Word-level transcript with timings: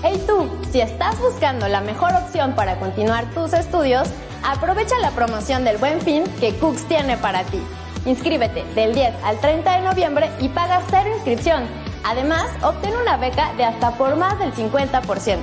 Hey 0.00 0.22
tú, 0.28 0.48
si 0.70 0.80
estás 0.80 1.18
buscando 1.18 1.66
la 1.66 1.80
mejor 1.80 2.12
opción 2.14 2.54
para 2.54 2.78
continuar 2.78 3.28
tus 3.34 3.52
estudios, 3.52 4.08
aprovecha 4.44 4.96
la 5.00 5.10
promoción 5.10 5.64
del 5.64 5.76
Buen 5.76 6.00
Fin 6.00 6.22
que 6.38 6.54
Cooks 6.54 6.84
tiene 6.84 7.16
para 7.16 7.42
ti. 7.42 7.60
Inscríbete 8.06 8.62
del 8.76 8.94
10 8.94 9.12
al 9.24 9.40
30 9.40 9.76
de 9.76 9.82
noviembre 9.82 10.30
y 10.38 10.50
paga 10.50 10.82
cero 10.88 11.10
inscripción. 11.12 11.64
Además, 12.04 12.46
obtén 12.62 12.94
una 12.96 13.16
beca 13.16 13.52
de 13.54 13.64
hasta 13.64 13.90
por 13.98 14.14
más 14.14 14.38
del 14.38 14.54
50%. 14.54 15.40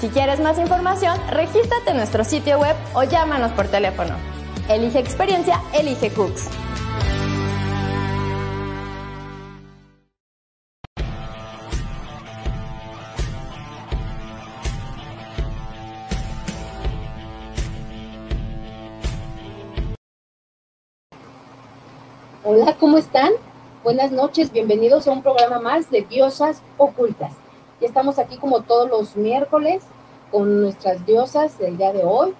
Si 0.00 0.08
quieres 0.08 0.38
más 0.38 0.56
información, 0.58 1.18
regístrate 1.28 1.90
en 1.90 1.96
nuestro 1.96 2.22
sitio 2.22 2.60
web 2.60 2.76
o 2.94 3.02
llámanos 3.02 3.50
por 3.52 3.66
teléfono. 3.66 4.14
Elige 4.68 5.00
experiencia, 5.00 5.60
elige 5.72 6.10
Cooks. 6.10 6.48
Hola, 22.52 22.74
¿cómo 22.80 22.98
están? 22.98 23.30
Buenas 23.84 24.10
noches, 24.10 24.50
bienvenidos 24.50 25.06
a 25.06 25.12
un 25.12 25.22
programa 25.22 25.60
más 25.60 25.88
de 25.88 26.02
Diosas 26.02 26.62
Ocultas. 26.78 27.30
Ya 27.80 27.86
estamos 27.86 28.18
aquí 28.18 28.38
como 28.38 28.62
todos 28.62 28.90
los 28.90 29.14
miércoles 29.14 29.84
con 30.32 30.60
nuestras 30.60 31.06
diosas 31.06 31.56
del 31.60 31.76
día 31.76 31.92
de 31.92 32.02
hoy. 32.02 32.34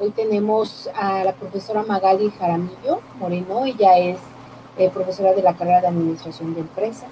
Hoy 0.00 0.10
tenemos 0.10 0.90
a 0.96 1.22
la 1.22 1.32
profesora 1.34 1.84
Magali 1.84 2.32
Jaramillo 2.40 3.02
Moreno, 3.20 3.64
ella 3.64 3.98
es 3.98 4.18
eh, 4.78 4.90
profesora 4.90 5.32
de 5.32 5.42
la 5.42 5.54
carrera 5.54 5.80
de 5.82 5.86
Administración 5.86 6.54
de 6.54 6.62
Empresas. 6.62 7.10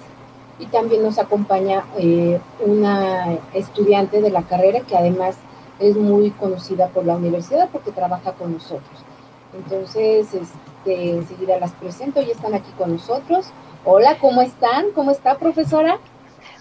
Y 0.59 0.65
también 0.65 1.03
nos 1.03 1.19
acompaña 1.19 1.85
eh, 1.97 2.37
una 2.59 3.31
estudiante 3.53 4.19
de 4.19 4.29
la 4.29 4.41
carrera 4.41 4.81
que 4.81 4.97
además 4.97 5.37
es 5.79 5.95
muy 5.95 6.31
conocida 6.31 6.89
por 6.89 7.05
la 7.05 7.15
universidad 7.15 7.69
porque 7.71 7.93
trabaja 7.93 8.33
con 8.33 8.51
nosotros. 8.51 9.05
Entonces, 9.53 10.33
este, 10.33 10.70
enseguida 10.85 11.57
las 11.59 11.71
presento, 11.73 12.21
y 12.21 12.31
están 12.31 12.53
aquí 12.53 12.71
con 12.77 12.93
nosotros. 12.93 13.51
Hola, 13.85 14.17
¿cómo 14.19 14.41
están? 14.41 14.91
¿Cómo 14.91 15.11
está, 15.11 15.37
profesora? 15.37 15.97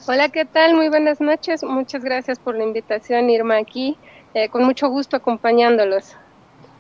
Hola, 0.06 0.28
¿qué 0.28 0.44
tal? 0.44 0.74
Muy 0.74 0.88
buenas 0.88 1.20
noches. 1.20 1.62
Muchas 1.62 2.02
gracias 2.02 2.38
por 2.38 2.56
la 2.56 2.64
invitación, 2.64 3.30
Irma, 3.30 3.58
aquí. 3.58 3.96
Eh, 4.34 4.48
con 4.48 4.64
mucho 4.64 4.88
gusto 4.88 5.16
acompañándolos. 5.16 6.16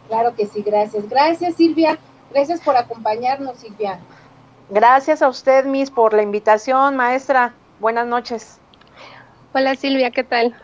Claro 0.08 0.34
que 0.34 0.46
sí, 0.46 0.62
gracias. 0.62 1.08
Gracias, 1.08 1.54
Silvia. 1.56 1.98
Gracias 2.32 2.60
por 2.60 2.76
acompañarnos, 2.76 3.58
Silvia. 3.58 3.98
Gracias 4.70 5.20
a 5.20 5.28
usted, 5.28 5.64
Miss, 5.64 5.90
por 5.90 6.14
la 6.14 6.22
invitación, 6.22 6.96
maestra. 6.96 7.54
Buenas 7.80 8.06
noches. 8.06 8.58
Hola, 9.52 9.74
Silvia, 9.74 10.10
¿qué 10.10 10.22
tal? 10.22 10.54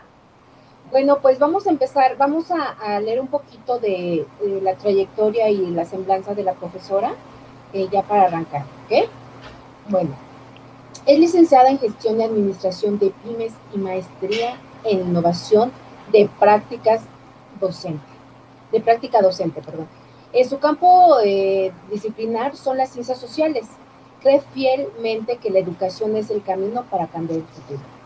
Bueno, 0.89 1.19
pues 1.21 1.37
vamos 1.37 1.67
a 1.67 1.69
empezar, 1.69 2.15
vamos 2.15 2.45
a, 2.49 2.99
leer 3.01 3.19
un 3.19 3.27
poquito 3.27 3.77
de, 3.77 4.25
la 4.61 4.75
trayectoria 4.75 5.49
y 5.49 5.65
la 5.71 5.83
semblanza 5.83 6.33
de 6.33 6.43
la 6.43 6.53
profesora, 6.53 7.13
eh, 7.73 7.89
ya 7.91 8.03
para 8.03 8.23
arrancar, 8.23 8.63
¿ok? 8.85 9.09
Bueno, 9.89 10.11
es 11.05 11.19
licenciada 11.19 11.69
en 11.69 11.79
Gestión 11.79 12.21
y 12.21 12.23
Administración 12.23 12.99
de 12.99 13.11
Pymes 13.21 13.51
y 13.75 13.79
Maestría 13.79 14.57
en 14.85 15.01
Innovación 15.01 15.73
de 16.13 16.29
Prácticas 16.39 17.01
Docente, 17.59 18.05
de 18.71 18.79
Práctica 18.79 19.21
Docente, 19.21 19.61
perdón. 19.61 19.89
En 20.31 20.47
su 20.47 20.57
campo 20.57 21.17
eh, 21.21 21.73
disciplinar 21.91 22.55
son 22.55 22.77
las 22.77 22.91
ciencias 22.91 23.19
sociales. 23.19 23.65
Cree 24.21 24.41
fielmente 24.53 25.35
que 25.37 25.49
la 25.49 25.59
educación 25.59 26.15
es 26.15 26.29
el 26.29 26.41
camino 26.43 26.85
para 26.89 27.07
cambiar 27.07 27.39
el 27.39 27.45
futuro 27.45 27.96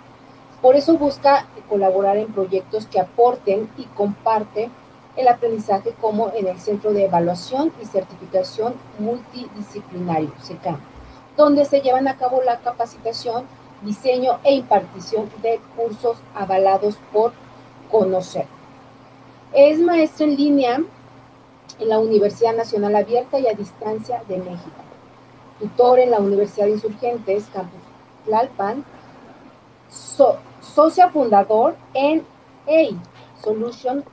por 0.62 0.76
eso 0.76 0.98
busca 0.98 1.48
colaborar 1.68 2.18
en 2.18 2.32
proyectos 2.32 2.86
que 2.86 3.00
aporten 3.00 3.70
y 3.78 3.86
comparte 3.86 4.70
el 5.18 5.28
aprendizaje 5.28 5.94
como 6.00 6.32
en 6.34 6.48
el 6.48 6.60
Centro 6.60 6.94
de 6.94 7.06
Evaluación 7.06 7.74
y 7.82 7.86
Certificación 7.86 8.76
Multidisciplinario, 9.00 10.32
SECAM, 10.42 10.80
donde 11.36 11.66
se 11.66 11.82
llevan 11.82 12.08
a 12.08 12.18
cabo 12.18 12.42
la 12.44 12.60
capacitación, 12.60 13.46
diseño 13.82 14.40
e 14.44 14.54
impartición 14.54 15.30
de 15.42 15.60
cursos 15.76 16.18
avalados 16.36 16.98
por 17.12 17.34
Conocer. 17.90 18.46
Es 19.54 19.80
maestra 19.80 20.26
en 20.26 20.38
línea 20.38 20.82
en 21.80 21.90
la 21.90 22.00
Universidad 22.00 22.56
Nacional 22.56 22.96
Abierta 22.96 23.40
y 23.40 23.48
a 23.48 23.54
Distancia 23.54 24.24
de 24.30 24.38
México, 24.38 24.82
tutor 25.60 26.00
en 26.00 26.12
la 26.12 26.20
Universidad 26.20 26.68
Insurgentes, 26.68 27.48
Campus 27.52 27.82
Tlalpan, 28.26 28.86
socia 30.62 31.10
fundador 31.10 31.76
en 31.94 32.24
EI 32.68 32.98
Solution 33.44 34.04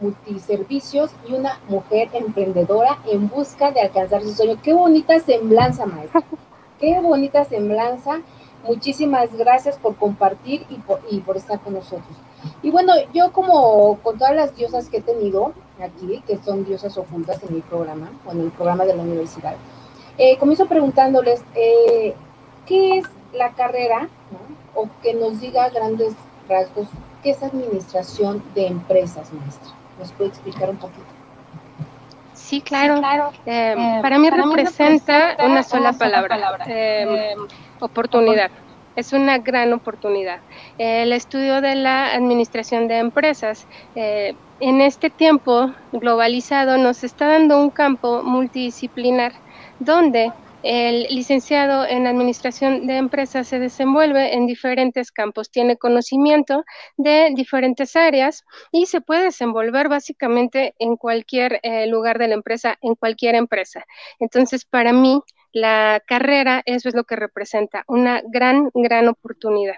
Multiservicios 0.00 1.10
y 1.28 1.34
una 1.34 1.58
mujer 1.68 2.10
emprendedora 2.12 2.98
en 3.06 3.28
busca 3.28 3.70
de 3.70 3.80
alcanzar 3.80 4.22
su 4.22 4.32
sueño. 4.32 4.60
Qué 4.62 4.72
bonita 4.72 5.18
semblanza, 5.20 5.86
maestra. 5.86 6.22
Qué 6.80 7.00
bonita 7.00 7.44
semblanza. 7.44 8.20
Muchísimas 8.66 9.34
gracias 9.34 9.78
por 9.78 9.96
compartir 9.96 10.66
y 10.68 10.74
por, 10.76 11.00
y 11.10 11.20
por 11.20 11.36
estar 11.36 11.60
con 11.60 11.74
nosotros. 11.74 12.16
Y 12.62 12.70
bueno, 12.70 12.92
yo 13.14 13.32
como 13.32 13.98
con 14.02 14.18
todas 14.18 14.34
las 14.34 14.56
diosas 14.56 14.88
que 14.88 14.98
he 14.98 15.02
tenido 15.02 15.52
aquí, 15.80 16.22
que 16.26 16.36
son 16.38 16.64
diosas 16.64 16.96
ocultas 16.98 17.42
en 17.44 17.54
mi 17.54 17.60
programa, 17.60 18.10
o 18.26 18.32
en 18.32 18.40
el 18.40 18.50
programa 18.50 18.84
de 18.84 18.94
la 18.94 19.02
universidad, 19.02 19.54
eh, 20.18 20.36
comienzo 20.38 20.66
preguntándoles, 20.66 21.42
eh, 21.54 22.14
¿qué 22.66 22.98
es 22.98 23.06
la 23.32 23.52
carrera? 23.54 24.08
O 24.76 24.88
que 25.02 25.14
nos 25.14 25.40
diga 25.40 25.68
grandes 25.70 26.14
rasgos 26.48 26.86
qué 27.22 27.30
es 27.30 27.42
administración 27.42 28.42
de 28.54 28.68
empresas, 28.68 29.32
maestra. 29.32 29.72
¿Nos 29.98 30.12
puede 30.12 30.30
explicar 30.30 30.70
un 30.70 30.76
poquito? 30.76 31.16
Sí, 32.46 32.60
claro. 32.60 33.00
Eh, 33.44 33.74
eh, 33.76 33.98
para, 34.02 34.18
mí 34.20 34.30
representa 34.30 35.36
una 35.44 35.64
sola 35.64 35.92
palabra, 35.94 36.64
eh, 36.68 37.34
oportunidad. 37.80 38.50
Es 38.94 39.12
una 39.12 39.38
gran 39.38 39.72
oportunidad. 39.72 40.38
el 40.78 41.12
estudio 41.12 41.60
de 41.60 41.74
la 41.74 42.14
administración 42.14 42.88
de 42.88 42.98
empresas 42.98 43.66
en 43.94 44.80
este 44.80 45.10
tiempo 45.10 45.72
globalizado 45.92 46.78
nos 46.78 47.04
está 47.04 47.26
dando 47.26 47.60
un 47.60 47.70
campo 47.70 48.22
multidisciplinar 48.22 49.32
donde 49.80 50.32
el 50.68 51.06
licenciado 51.14 51.86
en 51.86 52.08
Administración 52.08 52.88
de 52.88 52.96
Empresas 52.96 53.46
se 53.46 53.60
desenvuelve 53.60 54.34
en 54.34 54.48
diferentes 54.48 55.12
campos, 55.12 55.48
tiene 55.48 55.76
conocimiento 55.76 56.64
de 56.96 57.30
diferentes 57.36 57.94
áreas 57.94 58.44
y 58.72 58.86
se 58.86 59.00
puede 59.00 59.24
desenvolver 59.24 59.88
básicamente 59.88 60.74
en 60.80 60.96
cualquier 60.96 61.60
eh, 61.62 61.86
lugar 61.86 62.18
de 62.18 62.26
la 62.26 62.34
empresa, 62.34 62.76
en 62.80 62.96
cualquier 62.96 63.36
empresa. 63.36 63.84
Entonces, 64.18 64.64
para 64.64 64.92
mí, 64.92 65.22
la 65.52 66.02
carrera, 66.04 66.62
eso 66.66 66.88
es 66.88 66.96
lo 66.96 67.04
que 67.04 67.14
representa, 67.14 67.84
una 67.86 68.20
gran, 68.26 68.68
gran 68.74 69.06
oportunidad. 69.06 69.76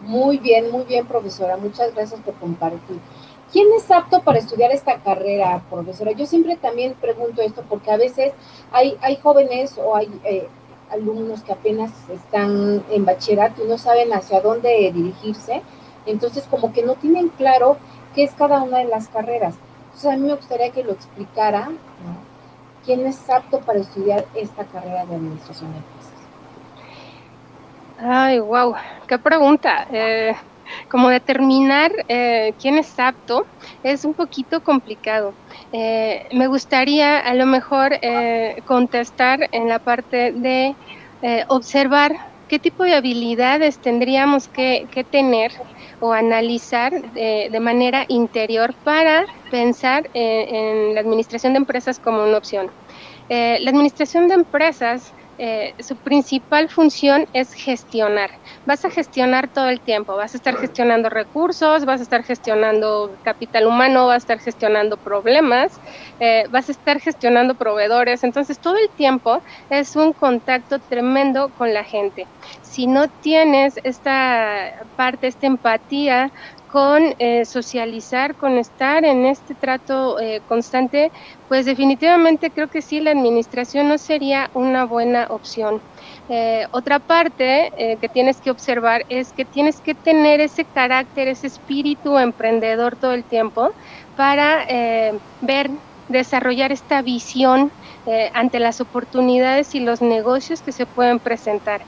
Muy 0.00 0.38
bien, 0.38 0.70
muy 0.70 0.84
bien, 0.84 1.06
profesora. 1.06 1.56
Muchas 1.56 1.92
gracias 1.94 2.20
por 2.20 2.34
compartir. 2.34 3.00
¿Quién 3.52 3.68
es 3.76 3.90
apto 3.90 4.20
para 4.22 4.38
estudiar 4.38 4.70
esta 4.70 4.96
carrera, 5.00 5.62
profesora? 5.68 6.12
Yo 6.12 6.26
siempre 6.26 6.56
también 6.56 6.94
pregunto 6.94 7.42
esto 7.42 7.64
porque 7.68 7.90
a 7.90 7.96
veces 7.96 8.32
hay, 8.70 8.96
hay 9.02 9.16
jóvenes 9.16 9.76
o 9.78 9.96
hay 9.96 10.08
eh, 10.24 10.48
alumnos 10.90 11.42
que 11.42 11.52
apenas 11.52 11.90
están 12.08 12.84
en 12.90 13.04
bachillerato 13.04 13.64
y 13.64 13.68
no 13.68 13.78
saben 13.78 14.12
hacia 14.12 14.40
dónde 14.40 14.90
dirigirse, 14.92 15.62
entonces 16.06 16.46
como 16.48 16.72
que 16.72 16.82
no 16.82 16.94
tienen 16.94 17.28
claro 17.28 17.76
qué 18.14 18.24
es 18.24 18.32
cada 18.32 18.62
una 18.62 18.78
de 18.78 18.84
las 18.84 19.08
carreras. 19.08 19.54
Entonces 19.86 20.10
a 20.12 20.16
mí 20.16 20.26
me 20.26 20.34
gustaría 20.34 20.70
que 20.70 20.84
lo 20.84 20.92
explicara, 20.92 21.70
¿Quién 22.84 23.06
es 23.06 23.28
apto 23.28 23.60
para 23.60 23.78
estudiar 23.78 24.24
esta 24.34 24.64
carrera 24.64 25.04
de 25.04 25.14
administración 25.14 25.70
de 25.72 25.78
empresas? 25.78 26.12
Ay, 27.98 28.40
wow, 28.40 28.74
qué 29.06 29.18
pregunta. 29.18 29.86
Eh, 29.92 30.34
como 30.88 31.08
determinar 31.08 31.92
eh, 32.08 32.52
quién 32.60 32.78
es 32.78 32.98
apto 32.98 33.46
es 33.82 34.04
un 34.04 34.14
poquito 34.14 34.60
complicado. 34.60 35.34
Eh, 35.72 36.26
me 36.32 36.46
gustaría 36.46 37.18
a 37.18 37.34
lo 37.34 37.46
mejor 37.46 37.92
eh, 38.02 38.56
contestar 38.64 39.48
en 39.52 39.68
la 39.68 39.78
parte 39.78 40.32
de 40.32 40.74
observar 41.48 42.16
qué 42.48 42.58
tipo 42.58 42.82
de 42.84 42.94
habilidades 42.94 43.78
tendríamos 43.78 44.48
que, 44.48 44.88
tener 45.10 45.52
o 46.00 46.12
analizar 46.12 46.92
de 47.12 47.60
manera 47.60 48.06
interior 48.08 48.74
para 48.82 49.26
pensar 49.50 50.08
en 50.14 50.94
la 50.94 51.00
administración 51.02 51.52
de 51.52 51.58
empresas 51.58 51.98
como 51.98 52.24
una 52.24 52.38
opción. 52.38 52.70
la 53.28 53.70
administración 53.70 54.28
de 54.28 54.34
empresas 54.34 55.12
eh, 55.42 55.74
su 55.78 55.96
principal 55.96 56.68
función 56.68 57.26
es 57.32 57.54
gestionar. 57.54 58.30
Vas 58.66 58.84
a 58.84 58.90
gestionar 58.90 59.50
todo 59.50 59.70
el 59.70 59.80
tiempo, 59.80 60.14
vas 60.14 60.34
a 60.34 60.36
estar 60.36 60.54
gestionando 60.58 61.08
recursos, 61.08 61.86
vas 61.86 62.00
a 62.00 62.02
estar 62.02 62.22
gestionando 62.24 63.16
capital 63.22 63.66
humano, 63.66 64.06
vas 64.06 64.16
a 64.16 64.18
estar 64.18 64.40
gestionando 64.40 64.98
problemas, 64.98 65.80
eh, 66.18 66.44
vas 66.50 66.68
a 66.68 66.72
estar 66.72 67.00
gestionando 67.00 67.54
proveedores. 67.54 68.22
Entonces 68.22 68.60
todo 68.60 68.76
el 68.76 68.90
tiempo 68.94 69.42
es 69.70 69.96
un 69.96 70.12
contacto 70.12 70.78
tremendo 70.80 71.52
con 71.52 71.72
la 71.72 71.84
gente. 71.84 72.28
Si 72.60 72.86
no 72.86 73.08
tienes 73.20 73.74
esta 73.82 74.70
parte, 74.94 75.26
esta 75.28 75.46
empatía 75.46 76.30
con 76.70 77.02
eh, 77.18 77.44
socializar, 77.46 78.36
con 78.36 78.56
estar 78.56 79.04
en 79.04 79.26
este 79.26 79.56
trato 79.56 80.20
eh, 80.20 80.40
constante, 80.46 81.10
pues 81.48 81.66
definitivamente 81.66 82.52
creo 82.52 82.68
que 82.68 82.80
sí, 82.80 83.00
la 83.00 83.10
administración 83.10 83.88
no 83.88 83.98
sería 83.98 84.50
una 84.52 84.84
buena 84.84 85.26
opción. 85.30 85.82
Eh, 86.28 86.66
otra 86.70 87.00
parte 87.00 87.70
que 88.00 88.08
tienes 88.08 88.40
que 88.40 88.50
observar 88.52 89.04
es 89.08 89.32
que 89.32 89.44
tienes 89.44 89.80
que 89.80 89.96
tener 89.96 90.40
ese 90.40 90.64
carácter, 90.64 91.26
ese 91.26 91.48
espíritu 91.48 92.18
emprendedor 92.18 92.96
todo 92.96 93.14
el 93.14 93.26
tiempo 93.26 93.74
para 94.14 94.64
ver, 95.40 95.70
desarrollar 96.06 96.70
esta 96.72 97.02
visión 97.02 97.72
ante 98.32 98.60
las 98.60 98.80
oportunidades 98.80 99.74
y 99.74 99.80
los 99.80 100.00
negocios 100.02 100.62
que 100.62 100.72
se 100.72 100.86
pueden 100.86 101.18
presentar. 101.20 101.86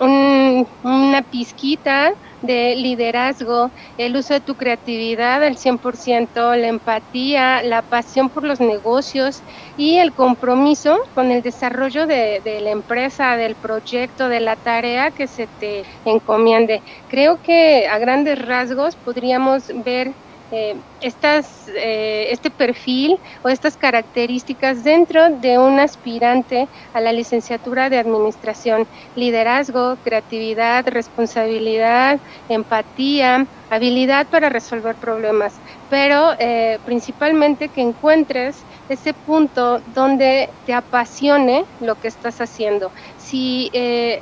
Una 0.00 1.22
pizquita 1.30 2.12
de 2.40 2.74
liderazgo, 2.76 3.72
el 3.96 4.16
uso 4.16 4.34
de 4.34 4.40
tu 4.40 4.56
creatividad 4.56 5.42
al 5.44 5.56
100%, 5.56 6.54
la 6.56 6.68
empatía, 6.68 7.62
la 7.62 7.82
pasión 7.82 8.30
por 8.30 8.44
los 8.44 8.60
negocios 8.60 9.44
y 9.76 9.98
el 9.98 10.14
compromiso 10.14 10.98
con 11.14 11.30
el 11.30 11.42
desarrollo 11.42 12.06
de, 12.06 12.40
de 12.42 12.60
la 12.60 12.70
empresa, 12.70 13.36
del 13.36 13.56
proyecto, 13.56 14.28
de 14.28 14.40
la 14.40 14.56
tarea 14.56 15.10
que 15.12 15.28
se 15.28 15.48
te 15.48 15.84
encomiende. 16.04 16.82
Creo 17.06 17.38
que 17.42 17.86
a 17.86 17.98
grandes 17.98 18.38
rasgos 18.44 18.96
podríamos 18.96 19.64
ver 19.84 20.14
eh, 20.52 20.82
eh, 21.00 22.26
este 22.30 22.50
perfil 22.50 23.18
o 23.42 23.48
estas 23.48 23.76
características 23.78 24.82
dentro 24.82 25.30
de 25.38 25.58
un 25.58 25.80
aspirante 25.80 26.68
a 26.92 27.00
la 27.00 27.12
licenciatura 27.12 27.88
de 27.88 27.96
administración, 27.98 28.86
liderazgo, 29.14 29.96
creatividad, 30.02 30.86
responsabilidad, 30.86 32.20
empatía, 32.48 33.46
habilidad 33.70 34.28
para 34.28 34.50
resolver 34.50 34.96
problemas, 34.98 35.62
pero 35.88 36.34
eh, 36.38 36.78
principalmente 36.84 37.70
que 37.70 37.80
encuentres 37.80 38.66
ese 38.88 39.14
punto 39.14 39.80
donde 39.86 40.50
te 40.64 40.74
apasione 40.74 41.64
lo 41.78 41.96
que 41.96 42.08
estás 42.08 42.42
haciendo. 42.42 42.92
Si 43.16 43.70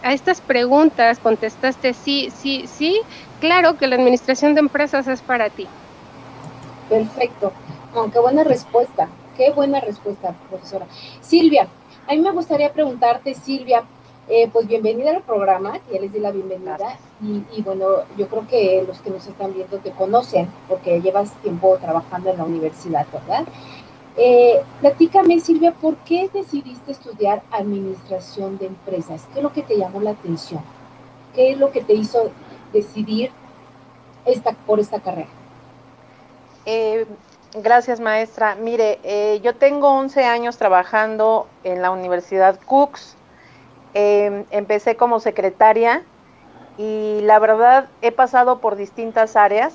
a 0.03 0.13
estas 0.13 0.41
preguntas 0.41 1.19
contestaste 1.19 1.93
sí, 1.95 2.31
sí, 2.31 2.67
sí, 2.69 3.03
claro 3.41 3.77
que 3.77 3.89
la 3.89 3.97
administración 3.97 4.55
de 4.55 4.61
empresas 4.61 5.09
es 5.09 5.23
para 5.23 5.51
ti. 5.51 5.73
Perfecto. 6.91 7.53
Aunque 7.95 8.19
buena 8.19 8.45
respuesta. 8.45 9.09
Qué 9.37 9.53
buena 9.53 9.81
respuesta, 9.81 10.35
profesora. 10.51 10.87
Silvia, 11.23 11.69
a 12.07 12.13
mí 12.13 12.21
me 12.21 12.33
gustaría 12.33 12.73
preguntarte, 12.73 13.33
Silvia, 13.35 13.85
eh, 14.29 14.51
pues 14.53 14.67
bienvenida 14.67 15.11
al 15.13 15.23
programa, 15.23 15.79
ya 15.91 16.01
les 16.01 16.13
di 16.13 16.19
la 16.19 16.33
bienvenida. 16.33 16.99
Y, 17.23 17.63
bueno, 17.63 17.87
yo 18.19 18.29
creo 18.29 18.47
que 18.49 18.85
los 18.87 19.01
que 19.01 19.11
nos 19.11 19.27
están 19.27 19.55
viendo 19.55 19.79
te 19.79 19.93
conocen, 19.93 20.49
porque 20.69 21.01
llevas 21.01 21.33
tiempo 21.43 21.79
trabajando 21.79 22.31
en 22.31 22.39
la 22.39 22.45
universidad, 22.45 23.07
¿verdad? 23.13 23.45
Eh, 24.17 24.61
platícame, 24.81 25.39
Silvia, 25.39 25.73
¿por 25.73 25.97
qué 25.99 26.29
decidiste 26.33 26.91
estudiar 26.91 27.43
administración 27.53 28.59
de 28.59 28.67
empresas? 28.67 29.27
¿Qué 29.33 29.39
es 29.39 29.43
lo 29.45 29.53
que 29.53 29.63
te 29.63 29.79
llamó 29.79 30.01
la 30.01 30.11
atención? 30.11 30.61
¿Qué 31.35 31.53
es 31.53 31.59
lo 31.59 31.71
que 31.71 31.83
te 31.83 31.95
hizo 31.95 32.31
decidir 32.73 33.31
esta, 34.27 34.53
por 34.53 34.81
esta 34.81 34.99
carrera? 34.99 35.40
Eh, 36.67 37.07
gracias, 37.55 38.01
maestra. 38.01 38.55
Mire, 38.55 39.01
eh, 39.03 39.41
yo 39.43 39.57
tengo 39.57 39.89
11 39.91 40.25
años 40.25 40.59
trabajando 40.59 41.47
en 41.65 41.83
la 41.83 41.91
Universidad 41.91 42.61
Cooks. 42.67 43.17
Em, 43.95 44.47
empecé 44.51 44.97
como 44.97 45.21
secretaria 45.21 46.07
y 46.79 47.21
la 47.23 47.39
verdad 47.39 47.89
he 48.03 48.13
pasado 48.13 48.61
por 48.61 48.77
distintas 48.77 49.37
áreas. 49.37 49.75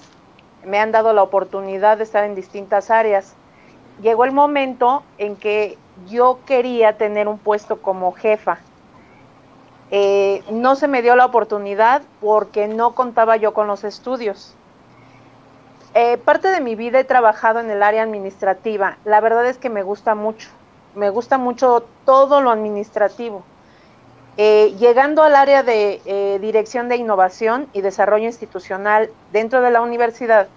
Me 0.64 0.80
han 0.80 0.92
dado 0.92 1.14
la 1.14 1.24
oportunidad 1.24 1.98
de 1.98 2.04
estar 2.04 2.24
en 2.24 2.36
distintas 2.36 2.90
áreas. 2.92 3.38
Llegó 4.02 4.26
el 4.26 4.32
momento 4.32 5.04
en 5.18 5.38
que 5.38 5.78
yo 6.08 6.40
quería 6.46 6.98
tener 6.98 7.28
un 7.28 7.40
puesto 7.40 7.82
como 7.82 8.12
jefa. 8.14 8.60
Eh, 9.92 10.44
no 10.52 10.76
se 10.76 10.88
me 10.88 11.02
dio 11.02 11.16
la 11.16 11.26
oportunidad 11.26 12.02
porque 12.20 12.68
no 12.68 12.96
contaba 12.96 13.38
yo 13.38 13.54
con 13.54 13.68
los 13.68 13.84
estudios. 13.84 14.58
Eh, 15.98 16.18
parte 16.18 16.50
de 16.50 16.60
mi 16.60 16.76
vida 16.76 17.00
he 17.00 17.06
trabajado 17.06 17.62
en 17.62 17.72
el 17.72 17.82
área 17.82 18.04
administrativa. 18.04 18.98
La 19.06 19.22
verdad 19.22 19.46
es 19.46 19.58
que 19.58 19.70
me 19.70 19.82
gusta 19.82 20.14
mucho. 20.14 20.50
Me 20.94 21.10
gusta 21.10 21.38
mucho 21.38 21.86
todo 22.04 22.42
lo 22.42 22.52
administrativo. 22.52 23.46
Eh, 24.36 24.76
llegando 24.78 25.24
al 25.24 25.38
área 25.38 25.64
de 25.64 26.02
eh, 26.04 26.38
dirección 26.42 26.90
de 26.90 26.98
innovación 26.98 27.70
y 27.72 27.80
desarrollo 27.80 28.26
institucional 28.26 29.10
dentro 29.32 29.62
de 29.62 29.72
la 29.72 29.80
universidad, 29.80 30.50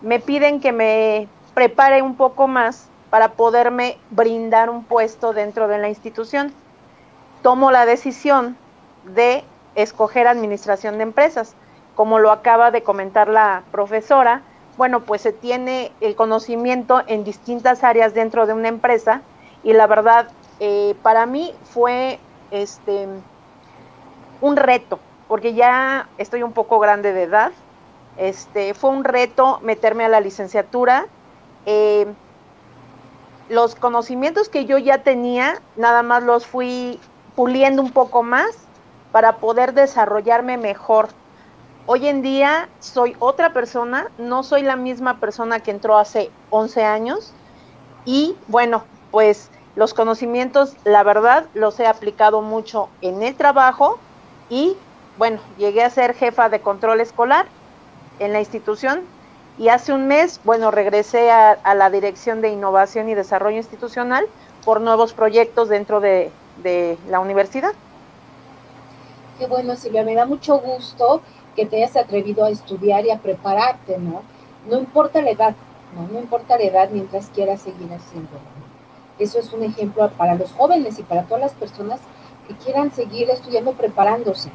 me 0.00 0.20
piden 0.20 0.58
que 0.58 0.72
me 0.72 1.28
prepare 1.52 2.00
un 2.00 2.16
poco 2.16 2.48
más 2.48 2.88
para 3.10 3.32
poderme 3.32 3.98
brindar 4.08 4.70
un 4.70 4.84
puesto 4.84 5.34
dentro 5.34 5.68
de 5.68 5.76
la 5.76 5.90
institución. 5.90 6.54
Tomo 7.42 7.72
la 7.72 7.84
decisión 7.84 8.56
de 9.04 9.44
escoger 9.74 10.26
administración 10.26 10.96
de 10.96 11.02
empresas. 11.02 11.56
Como 11.94 12.18
lo 12.18 12.30
acaba 12.30 12.70
de 12.70 12.82
comentar 12.82 13.28
la 13.28 13.64
profesora, 13.70 14.40
bueno, 14.76 15.00
pues 15.00 15.22
se 15.22 15.32
tiene 15.32 15.92
el 16.00 16.14
conocimiento 16.16 17.02
en 17.06 17.24
distintas 17.24 17.84
áreas 17.84 18.14
dentro 18.14 18.46
de 18.46 18.54
una 18.54 18.68
empresa 18.68 19.22
y 19.62 19.72
la 19.72 19.86
verdad, 19.86 20.28
eh, 20.60 20.94
para 21.02 21.26
mí 21.26 21.54
fue 21.64 22.18
este 22.50 23.06
un 24.40 24.56
reto, 24.56 24.98
porque 25.28 25.54
ya 25.54 26.08
estoy 26.18 26.42
un 26.42 26.52
poco 26.52 26.78
grande 26.80 27.12
de 27.12 27.22
edad, 27.22 27.52
este, 28.16 28.74
fue 28.74 28.90
un 28.90 29.04
reto 29.04 29.60
meterme 29.62 30.04
a 30.04 30.08
la 30.08 30.20
licenciatura. 30.20 31.06
Eh, 31.64 32.06
los 33.48 33.74
conocimientos 33.74 34.48
que 34.48 34.64
yo 34.64 34.78
ya 34.78 35.02
tenía, 35.02 35.60
nada 35.76 36.02
más 36.02 36.22
los 36.22 36.46
fui 36.46 36.98
puliendo 37.36 37.82
un 37.82 37.90
poco 37.90 38.22
más 38.22 38.48
para 39.10 39.36
poder 39.36 39.74
desarrollarme 39.74 40.56
mejor 40.56 41.08
Hoy 41.84 42.06
en 42.06 42.22
día 42.22 42.68
soy 42.78 43.16
otra 43.18 43.52
persona, 43.52 44.06
no 44.16 44.44
soy 44.44 44.62
la 44.62 44.76
misma 44.76 45.18
persona 45.18 45.58
que 45.58 45.72
entró 45.72 45.98
hace 45.98 46.30
11 46.50 46.84
años 46.84 47.32
y 48.04 48.36
bueno, 48.46 48.84
pues 49.10 49.50
los 49.74 49.92
conocimientos, 49.92 50.76
la 50.84 51.02
verdad, 51.02 51.46
los 51.54 51.80
he 51.80 51.86
aplicado 51.88 52.40
mucho 52.40 52.88
en 53.00 53.20
el 53.24 53.34
trabajo 53.34 53.98
y 54.48 54.76
bueno, 55.18 55.40
llegué 55.58 55.82
a 55.82 55.90
ser 55.90 56.14
jefa 56.14 56.48
de 56.48 56.60
control 56.60 57.00
escolar 57.00 57.46
en 58.20 58.32
la 58.32 58.38
institución 58.38 59.02
y 59.58 59.68
hace 59.68 59.92
un 59.92 60.06
mes, 60.06 60.40
bueno, 60.44 60.70
regresé 60.70 61.32
a, 61.32 61.74
la 61.74 61.90
Dirección 61.90 62.42
de 62.42 62.50
Innovación 62.50 63.08
y 63.08 63.14
Desarrollo 63.14 63.56
Institucional 63.56 64.26
por 64.64 64.80
nuevos 64.80 65.14
proyectos 65.14 65.68
dentro 65.68 66.00
de, 66.00 66.30
de 66.62 66.96
la 67.08 67.18
universidad. 67.18 67.72
Qué 69.38 69.48
bueno, 69.48 69.74
Silvia, 69.74 70.04
me 70.04 70.14
da 70.14 70.26
mucho 70.26 70.58
gusto 70.58 71.22
que 71.54 71.66
te 71.66 71.76
hayas 71.76 71.96
atrevido 71.96 72.44
a 72.44 72.50
estudiar 72.50 73.04
y 73.04 73.10
a 73.10 73.18
prepararte, 73.18 73.98
¿no? 73.98 74.22
No 74.68 74.78
importa 74.78 75.20
la 75.22 75.30
edad, 75.30 75.54
¿no? 75.94 76.08
No 76.12 76.20
importa 76.20 76.56
la 76.56 76.64
edad 76.64 76.90
mientras 76.90 77.28
quieras 77.28 77.62
seguir 77.62 77.92
haciéndolo. 77.92 78.40
Eso 79.18 79.38
es 79.38 79.52
un 79.52 79.62
ejemplo 79.62 80.10
para 80.16 80.34
los 80.34 80.52
jóvenes 80.52 80.98
y 80.98 81.02
para 81.02 81.24
todas 81.24 81.42
las 81.42 81.52
personas 81.52 82.00
que 82.48 82.54
quieran 82.54 82.92
seguir 82.92 83.30
estudiando, 83.30 83.72
preparándose. 83.72 84.50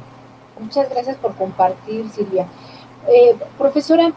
Muchas 0.58 0.90
gracias 0.90 1.16
por 1.16 1.34
compartir, 1.36 2.08
Silvia. 2.10 2.46
Eh, 3.08 3.36
profesora, 3.56 4.12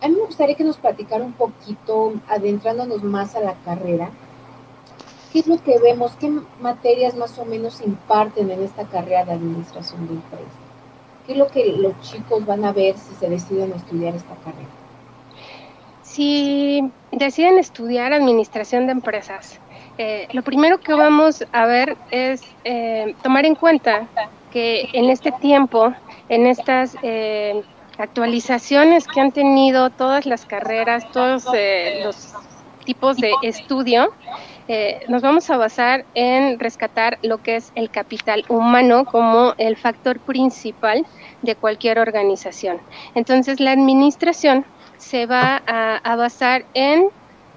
a 0.00 0.08
mí 0.08 0.14
me 0.14 0.26
gustaría 0.26 0.56
que 0.56 0.64
nos 0.64 0.76
platicara 0.76 1.24
un 1.24 1.32
poquito, 1.32 2.14
adentrándonos 2.28 3.02
más 3.02 3.34
a 3.36 3.40
la 3.40 3.54
carrera, 3.64 4.10
¿qué 5.32 5.40
es 5.40 5.46
lo 5.46 5.62
que 5.62 5.78
vemos? 5.78 6.12
¿Qué 6.18 6.30
materias 6.60 7.14
más 7.14 7.38
o 7.38 7.44
menos 7.44 7.80
imparten 7.80 8.50
en 8.50 8.62
esta 8.62 8.84
carrera 8.84 9.24
de 9.24 9.32
administración 9.32 10.06
de 10.06 10.14
empresas? 10.14 10.67
¿Qué 11.28 11.34
es 11.34 11.38
lo 11.38 11.46
que 11.48 11.74
los 11.76 12.00
chicos 12.00 12.46
van 12.46 12.64
a 12.64 12.72
ver 12.72 12.96
si 12.96 13.14
se 13.16 13.28
deciden 13.28 13.70
estudiar 13.72 14.14
esta 14.14 14.34
carrera? 14.36 14.66
Si 16.00 16.90
deciden 17.12 17.58
estudiar 17.58 18.14
administración 18.14 18.86
de 18.86 18.92
empresas, 18.92 19.60
eh, 19.98 20.26
lo 20.32 20.40
primero 20.40 20.80
que 20.80 20.94
vamos 20.94 21.44
a 21.52 21.66
ver 21.66 21.98
es 22.10 22.40
eh, 22.64 23.14
tomar 23.22 23.44
en 23.44 23.56
cuenta 23.56 24.06
que 24.50 24.88
en 24.94 25.10
este 25.10 25.30
tiempo, 25.32 25.92
en 26.30 26.46
estas 26.46 26.96
eh, 27.02 27.62
actualizaciones 27.98 29.06
que 29.06 29.20
han 29.20 29.32
tenido 29.32 29.90
todas 29.90 30.24
las 30.24 30.46
carreras, 30.46 31.12
todos 31.12 31.44
los 32.04 32.32
tipos 32.86 33.18
de 33.18 33.32
estudio, 33.42 34.14
eh, 34.68 35.00
nos 35.08 35.22
vamos 35.22 35.48
a 35.48 35.56
basar 35.56 36.04
en 36.14 36.58
rescatar 36.58 37.18
lo 37.22 37.38
que 37.38 37.56
es 37.56 37.72
el 37.74 37.90
capital 37.90 38.44
humano 38.48 39.06
como 39.06 39.54
el 39.56 39.76
factor 39.76 40.20
principal 40.20 41.06
de 41.40 41.56
cualquier 41.56 41.98
organización. 41.98 42.78
Entonces, 43.14 43.60
la 43.60 43.72
administración 43.72 44.66
se 44.98 45.24
va 45.24 45.62
a, 45.66 46.16
basar 46.16 46.66
en 46.74 47.08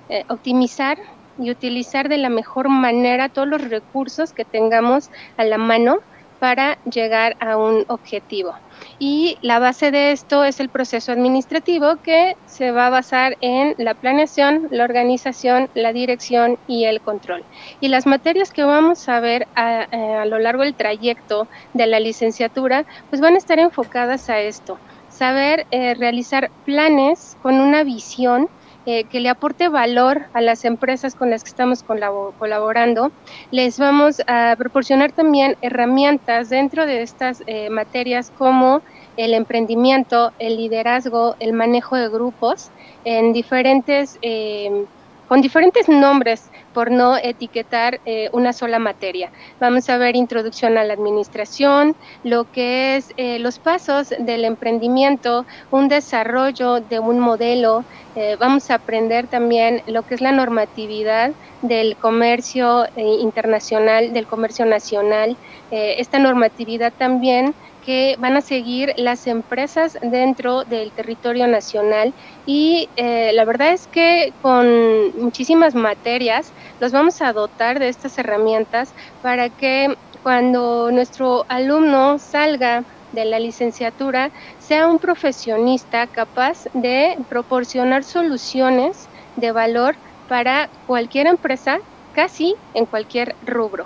eh, 0.08 0.24
optimizar 0.30 0.98
y 1.38 1.52
utilizar 1.52 2.08
de 2.08 2.18
la 2.18 2.30
mejor 2.30 2.70
manera 2.70 3.28
todos 3.28 3.48
los 3.48 3.62
recursos 3.70 4.32
que 4.32 4.46
tengamos 4.46 5.10
a 5.36 5.44
la 5.44 5.58
mano 5.58 6.00
para 6.42 6.80
llegar 6.86 7.38
a 7.40 7.56
un 7.56 7.86
objetivo. 7.88 8.56
Y 8.98 9.38
la 9.44 9.60
base 9.60 9.92
de 9.92 10.12
esto 10.12 10.44
es 10.44 10.60
el 10.60 10.70
proceso 10.70 11.12
administrativo 11.12 11.98
que 11.98 12.36
se 12.48 12.72
va 12.72 12.88
a 12.88 12.90
basar 12.90 13.38
en 13.42 13.76
la 13.78 13.94
planeación, 13.94 14.68
la 14.72 14.84
organización, 14.84 15.70
la 15.76 15.94
dirección 15.94 16.58
y 16.66 16.86
el 16.86 17.00
control. 17.00 17.44
Y 17.80 17.90
las 17.90 18.08
materias 18.08 18.52
que 18.52 18.64
vamos 18.64 19.08
a 19.08 19.20
ver 19.20 19.48
a, 19.54 19.84
eh, 19.84 20.26
lo 20.26 20.40
largo 20.40 20.64
del 20.64 20.74
trayecto 20.74 21.48
de 21.76 21.86
la 21.86 22.00
licenciatura, 22.00 22.86
pues 23.12 23.22
van 23.22 23.36
a 23.36 23.38
estar 23.38 23.60
enfocadas 23.60 24.28
a 24.32 24.40
esto, 24.40 24.80
saber 25.10 25.68
eh, 25.70 25.94
realizar 25.94 26.50
planes 26.66 27.38
con 27.44 27.62
una 27.62 27.84
visión 27.84 28.50
eh, 28.86 29.04
que 29.06 29.20
le 29.20 29.30
aporte 29.30 29.70
valor 29.70 30.24
a 30.34 30.42
las 30.42 30.66
empresas 30.66 31.14
con 31.14 31.30
las 31.30 31.44
que 31.44 31.50
estamos 31.50 31.84
colaborando. 31.84 33.12
Les 33.52 33.78
vamos 33.78 34.22
a 34.26 34.56
proporcionar 34.58 35.12
también 35.12 35.56
herramientas 35.62 36.50
dentro 36.50 36.86
de 36.86 37.04
estas 37.04 37.44
eh, 37.46 37.70
materias 37.70 38.32
como 38.38 38.82
el 39.18 39.34
emprendimiento, 39.34 40.32
el 40.40 40.58
liderazgo, 40.58 41.36
el 41.40 41.54
manejo 41.54 41.96
de 41.96 42.10
grupos 42.10 42.72
en 43.04 43.34
diferentes, 43.34 44.18
eh, 44.22 44.86
con 45.32 45.40
diferentes 45.40 45.88
nombres 45.88 46.50
por 46.74 46.92
no 46.92 47.16
etiquetar 47.16 48.02
eh, 48.06 48.30
una 48.34 48.52
sola 48.52 48.80
materia. 48.80 49.32
Vamos 49.62 49.90
a 49.90 49.98
ver 49.98 50.18
introducción 50.18 50.78
a 50.78 50.84
la 50.84 50.94
administración, 50.94 51.96
lo 52.26 52.52
que 52.52 52.98
es 52.98 53.14
eh, 53.16 53.40
los 53.40 53.58
pasos 53.58 54.10
del 54.20 54.44
emprendimiento, 54.44 55.46
un 55.72 55.88
desarrollo 55.88 56.82
de 56.82 57.00
un 57.00 57.22
modelo. 57.22 57.86
Eh, 58.18 58.36
vamos 58.42 58.70
a 58.72 58.74
aprender 58.76 59.28
también 59.28 59.82
lo 59.88 60.02
que 60.04 60.16
es 60.16 60.20
la 60.20 60.34
normatividad 60.34 61.32
del 61.62 61.96
comercio 61.96 62.86
internacional, 62.98 64.12
del 64.12 64.28
comercio 64.28 64.66
nacional. 64.66 65.38
esta 65.72 66.20
normatividad 66.20 66.92
también 66.92 67.54
que 67.82 68.16
van 68.20 68.38
a 68.38 68.42
seguir 68.42 68.94
las 68.98 69.28
empresas 69.28 69.98
dentro 70.02 70.64
del 70.66 70.94
territorio 70.94 71.48
nacional 71.48 72.14
y 72.46 72.90
eh, 72.96 73.32
la 73.34 73.46
verdad 73.46 73.74
es 73.74 73.88
que 73.88 74.34
con 74.42 75.12
muchísimas 75.18 75.76
materias 75.76 76.54
los 76.80 76.92
vamos 76.92 77.22
a 77.22 77.34
dotar 77.34 77.80
de 77.80 77.90
estas 77.90 78.18
herramientas 78.18 78.94
para 79.22 79.50
que 79.50 79.88
cuando 80.22 80.92
nuestro 80.92 81.46
alumno 81.50 82.20
salga 82.20 82.86
de 83.12 83.26
la 83.26 83.40
licenciatura 83.40 84.32
sea 84.58 84.88
un 84.88 85.00
profesionista 85.00 86.08
capaz 86.08 86.64
de 86.74 87.18
proporcionar 87.28 88.04
soluciones 88.04 89.10
de 89.36 89.52
valor 89.52 89.98
para 90.28 90.70
cualquier 90.86 91.28
empresa, 91.28 91.78
casi 92.14 92.56
en 92.74 92.86
cualquier 92.86 93.36
rubro. 93.42 93.86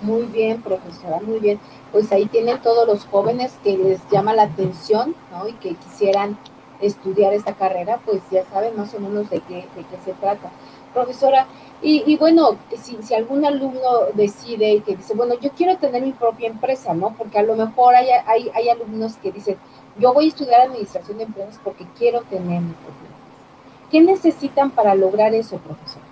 Muy 0.00 0.26
bien, 0.26 0.62
profesora, 0.62 1.18
muy 1.20 1.40
bien 1.40 1.60
pues 1.92 2.12
ahí 2.12 2.26
tienen 2.26 2.60
todos 2.60 2.86
los 2.86 3.04
jóvenes 3.06 3.52
que 3.62 3.76
les 3.76 4.00
llama 4.10 4.34
la 4.34 4.44
atención, 4.44 5.14
¿no? 5.30 5.48
Y 5.48 5.52
que 5.54 5.74
quisieran 5.74 6.38
estudiar 6.80 7.32
esta 7.32 7.54
carrera, 7.54 8.00
pues 8.04 8.20
ya 8.30 8.44
saben 8.46 8.76
más 8.76 8.94
o 8.94 9.00
menos 9.00 9.30
de 9.30 9.40
qué, 9.40 9.54
de 9.54 9.84
qué 9.90 9.96
se 10.04 10.12
trata. 10.12 10.50
Profesora, 10.94 11.46
y, 11.80 12.16
bueno, 12.16 12.56
si, 12.76 13.14
algún 13.14 13.44
alumno 13.44 14.06
decide 14.14 14.72
y 14.74 14.80
que 14.80 14.96
dice, 14.96 15.14
bueno, 15.14 15.34
yo 15.40 15.50
quiero 15.50 15.76
tener 15.78 16.02
mi 16.02 16.12
propia 16.12 16.48
empresa, 16.48 16.92
¿no? 16.92 17.14
Porque 17.16 17.38
a 17.38 17.42
lo 17.42 17.54
mejor 17.54 17.94
hay, 17.94 18.08
hay, 18.26 18.50
hay 18.52 18.68
alumnos 18.68 19.16
que 19.16 19.30
dicen, 19.30 19.56
yo 19.96 20.12
voy 20.12 20.24
a 20.26 20.28
estudiar 20.28 20.62
administración 20.62 21.18
de 21.18 21.24
empresas 21.24 21.60
porque 21.62 21.86
quiero 21.96 22.22
tener 22.22 22.60
mi 22.62 22.72
propia 22.72 23.06
empresa. 23.06 23.88
¿Qué 23.90 24.00
necesitan 24.00 24.70
para 24.70 24.94
lograr 24.96 25.34
eso, 25.34 25.58
profesor? 25.58 26.07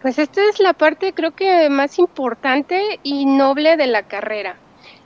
Pues 0.00 0.16
esta 0.18 0.40
es 0.48 0.60
la 0.60 0.74
parte 0.74 1.12
creo 1.12 1.32
que 1.32 1.68
más 1.70 1.98
importante 1.98 3.00
y 3.02 3.26
noble 3.26 3.76
de 3.76 3.88
la 3.88 4.04
carrera. 4.04 4.56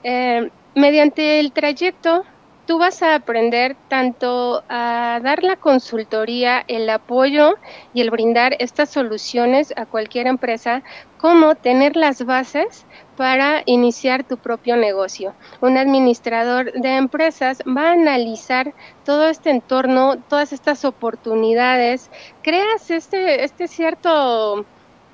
Eh, 0.03 0.51
mediante 0.75 1.39
el 1.39 1.51
trayecto, 1.51 2.23
tú 2.67 2.77
vas 2.77 3.01
a 3.01 3.15
aprender 3.15 3.75
tanto 3.87 4.63
a 4.69 5.19
dar 5.23 5.43
la 5.43 5.55
consultoría, 5.55 6.63
el 6.67 6.87
apoyo 6.91 7.55
y 7.95 8.01
el 8.01 8.11
brindar 8.11 8.55
estas 8.59 8.91
soluciones 8.91 9.73
a 9.75 9.87
cualquier 9.87 10.27
empresa, 10.27 10.83
como 11.17 11.55
tener 11.55 11.95
las 11.95 12.23
bases 12.23 12.85
para 13.17 13.63
iniciar 13.65 14.23
tu 14.23 14.37
propio 14.37 14.77
negocio. 14.77 15.33
Un 15.59 15.77
administrador 15.77 16.71
de 16.71 16.97
empresas 16.97 17.63
va 17.65 17.89
a 17.89 17.93
analizar 17.93 18.73
todo 19.03 19.27
este 19.27 19.49
entorno, 19.49 20.17
todas 20.29 20.53
estas 20.53 20.85
oportunidades, 20.85 22.11
creas 22.43 22.91
este, 22.91 23.43
este 23.43 23.67
cierto 23.67 24.67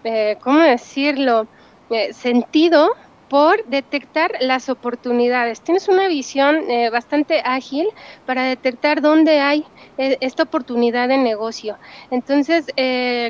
eh, 0.04 0.38
¿cómo 0.42 0.60
decirlo?, 0.60 1.50
eh, 1.90 2.14
sentido 2.14 2.90
por 3.30 3.64
detectar 3.66 4.32
las 4.42 4.70
oportunidades. 4.70 5.62
Tienes 5.62 5.88
una 5.88 6.08
visión 6.08 6.70
eh, 6.70 6.90
bastante 6.90 7.42
ágil 7.46 7.88
para 8.26 8.44
detectar 8.44 9.02
dónde 9.02 9.40
hay 9.40 9.66
esta 9.98 10.44
oportunidad 10.44 11.10
de 11.10 11.18
negocio. 11.18 11.78
Entonces, 12.10 12.68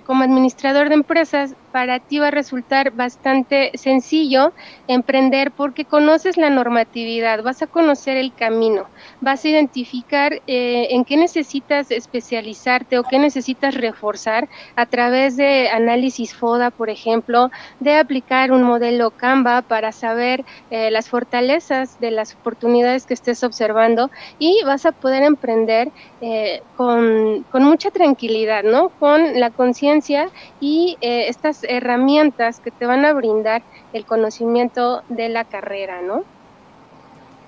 como 0.06 0.24
administrador 0.24 0.90
de 0.90 0.96
empresas, 0.96 1.56
para 1.72 2.00
ti 2.00 2.20
va 2.20 2.28
a 2.28 2.32
resultar 2.32 2.92
bastante 2.92 3.72
sencillo 3.76 4.54
emprender 4.88 5.52
porque 5.52 5.86
conoces 5.86 6.38
la 6.38 6.50
normatividad, 6.50 7.44
vas 7.44 7.62
a 7.62 7.68
conocer 7.68 8.18
el 8.18 8.34
camino, 8.34 8.88
vas 9.22 9.46
a 9.46 9.50
identificar 9.50 10.42
eh, 10.48 10.88
en 10.92 11.06
qué 11.06 11.18
necesitas 11.18 11.92
especializarte 11.92 12.98
o 12.98 13.04
qué 13.04 13.20
necesitas 13.20 13.76
reforzar 13.76 14.50
a 14.76 14.86
través 14.86 15.38
de 15.38 15.70
análisis 15.70 16.34
FODA, 16.34 16.72
por 16.72 16.90
ejemplo, 16.90 17.52
de 17.80 17.96
aplicar 17.96 18.52
un 18.52 18.64
modelo 18.64 19.12
Canva 19.12 19.62
para 19.62 19.89
saber 19.92 20.46
eh, 20.70 20.92
las 20.92 21.10
fortalezas 21.10 22.00
de 22.00 22.12
las 22.12 22.36
oportunidades 22.36 23.06
que 23.06 23.14
estés 23.14 23.44
observando 23.44 24.10
y 24.38 24.62
vas 24.66 24.86
a 24.86 24.92
poder 24.92 25.24
emprender 25.24 25.92
eh, 26.22 26.62
con, 26.76 27.46
con, 27.52 27.64
mucha 27.64 27.92
tranquilidad, 27.92 28.64
¿no? 28.64 28.90
Con 28.90 29.40
la 29.40 29.50
conciencia 29.52 30.30
y 30.60 30.98
estas 31.02 31.64
herramientas 31.64 32.60
que 32.60 32.72
te 32.72 32.86
van 32.86 33.06
a 33.06 33.14
brindar 33.14 33.62
el 33.94 34.06
conocimiento 34.06 35.04
de 35.10 35.30
la 35.30 35.46
carrera, 35.46 36.02
¿no? 36.02 36.24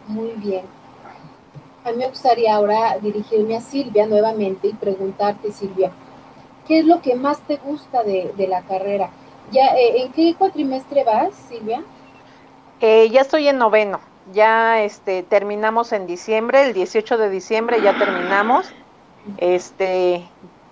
Muy 0.07 0.31
bien. 0.38 0.65
A 1.83 1.91
mí 1.91 1.98
me 1.98 2.10
gustaría 2.10 2.55
ahora 2.55 2.98
dirigirme 3.01 3.55
a 3.55 3.62
Silvia 3.62 4.05
nuevamente 4.05 4.67
y 4.67 4.74
preguntarte, 4.74 5.51
Silvia, 5.51 5.91
¿qué 6.67 6.79
es 6.79 6.86
lo 6.86 7.01
que 7.01 7.15
más 7.15 7.39
te 7.48 7.57
gusta 7.57 8.03
de, 8.03 8.33
la 8.48 8.62
carrera? 8.62 9.10
¿Ya, 9.51 9.75
eh, 9.75 10.03
¿En 10.03 10.12
qué 10.12 10.36
cuatrimestre 10.38 11.03
vas, 11.03 11.33
Silvia? 11.50 11.83
Eh, 12.82 13.10
ya 13.10 13.22
estoy 13.22 13.48
en 13.48 13.58
noveno. 13.58 14.00
Ya 14.34 14.82
este, 14.82 15.24
terminamos 15.24 15.92
en 15.94 16.08
diciembre, 16.08 16.64
el 16.64 16.74
18 16.74 17.18
de 17.18 17.30
diciembre 17.30 17.82
ya 17.82 17.98
terminamos. 17.98 18.72
Este, 19.38 20.28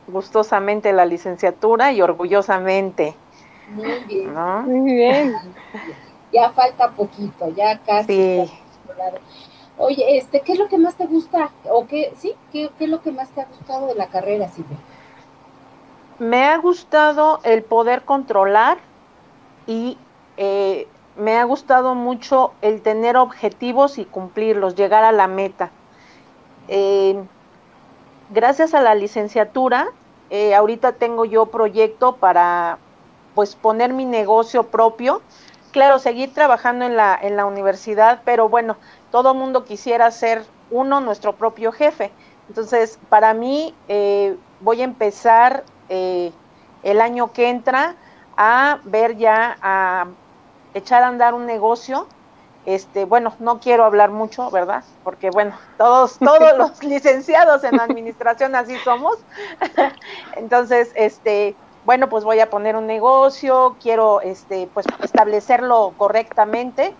gustosamente 0.08 0.92
la 0.92 1.06
licenciatura 1.06 1.92
y 1.92 2.02
orgullosamente 2.02 3.16
muy 3.70 4.00
bien. 4.08 4.34
Muy 4.66 4.96
bien. 4.96 5.36
Ya 6.32 6.52
falta 6.52 6.92
poquito, 6.92 7.50
ya 7.56 7.80
casi. 7.80 8.48
Oye, 9.80 10.16
este, 10.16 10.42
¿qué 10.42 10.54
es 10.54 10.60
lo 10.60 10.68
que 10.68 10.78
más 10.78 10.94
te 10.94 11.08
gusta? 11.08 11.50
¿O 11.72 11.88
qué, 11.88 12.14
sí? 12.18 12.36
¿Qué, 12.52 12.70
es 12.80 12.88
lo 12.88 13.02
que 13.02 13.12
más 13.12 13.30
te 13.30 13.42
ha 13.42 13.46
gustado 13.46 13.88
de 13.88 13.96
la 13.96 14.10
carrera, 14.10 14.48
Silvia? 14.50 14.78
Me 16.20 16.46
ha 16.46 16.56
gustado 16.60 17.40
el 17.42 17.64
poder 17.64 18.04
controlar 18.04 18.78
y 19.66 19.98
eh, 20.38 20.88
me 21.18 21.38
ha 21.38 21.44
gustado 21.44 21.96
mucho 21.96 22.54
el 22.62 22.82
tener 22.82 23.18
objetivos 23.18 23.98
y 23.98 24.06
cumplirlos, 24.06 24.76
llegar 24.76 25.04
a 25.04 25.12
la 25.12 25.28
meta. 25.28 25.70
Eh, 26.68 27.22
gracias 28.32 28.74
a 28.74 28.82
la 28.82 28.96
licenciatura, 28.96 29.88
eh, 30.30 30.56
ahorita 30.56 30.94
tengo 30.94 31.26
yo 31.26 31.48
proyecto 31.48 32.16
para 32.16 32.78
pues 33.36 33.56
poner 33.56 33.94
mi 33.94 34.06
negocio 34.06 34.64
propio. 34.64 35.22
Claro, 35.72 36.00
seguir 36.00 36.34
trabajando 36.34 36.86
en 36.86 36.96
la, 36.96 37.18
en 37.22 37.36
la 37.36 37.46
universidad, 37.46 38.22
pero 38.26 38.50
bueno, 38.50 38.78
todo 39.12 39.34
mundo 39.34 39.66
quisiera 39.66 40.10
ser 40.12 40.44
uno 40.72 41.00
nuestro 41.02 41.36
propio 41.36 41.72
jefe. 41.72 42.12
Entonces, 42.48 42.98
para 43.10 43.34
mí, 43.34 43.76
eh, 43.88 44.36
voy 44.62 44.82
a 44.82 44.86
empezar 44.86 45.64
el 45.90 47.02
año 47.02 47.34
que 47.34 47.50
entra 47.50 47.96
a 48.38 48.80
ver 48.84 49.18
ya, 49.18 49.58
a 49.62 50.06
echar 50.80 51.04
a 51.04 51.08
andar 51.08 51.34
un 51.34 51.46
negocio. 51.46 52.08
Este, 52.66 53.06
bueno, 53.06 53.34
no 53.40 53.60
quiero 53.60 53.86
hablar 53.86 54.12
mucho, 54.12 54.52
¿verdad? 54.52 54.84
Porque 55.04 55.30
bueno, 55.30 55.58
todos, 55.78 56.18
todos 56.20 56.58
los 56.58 56.84
licenciados 56.84 57.64
en 57.64 57.80
administración 57.80 58.56
así 58.56 58.78
somos. 58.80 59.18
Entonces, 60.36 60.92
este, 60.96 61.56
bueno, 61.86 62.10
pues 62.10 62.24
voy 62.24 62.40
a 62.40 62.50
poner 62.50 62.76
un 62.76 62.88
negocio, 62.88 63.78
quiero 63.82 64.22
este, 64.22 64.70
pues 64.74 64.86
establecerlo 65.02 65.94
correctamente. 65.98 66.96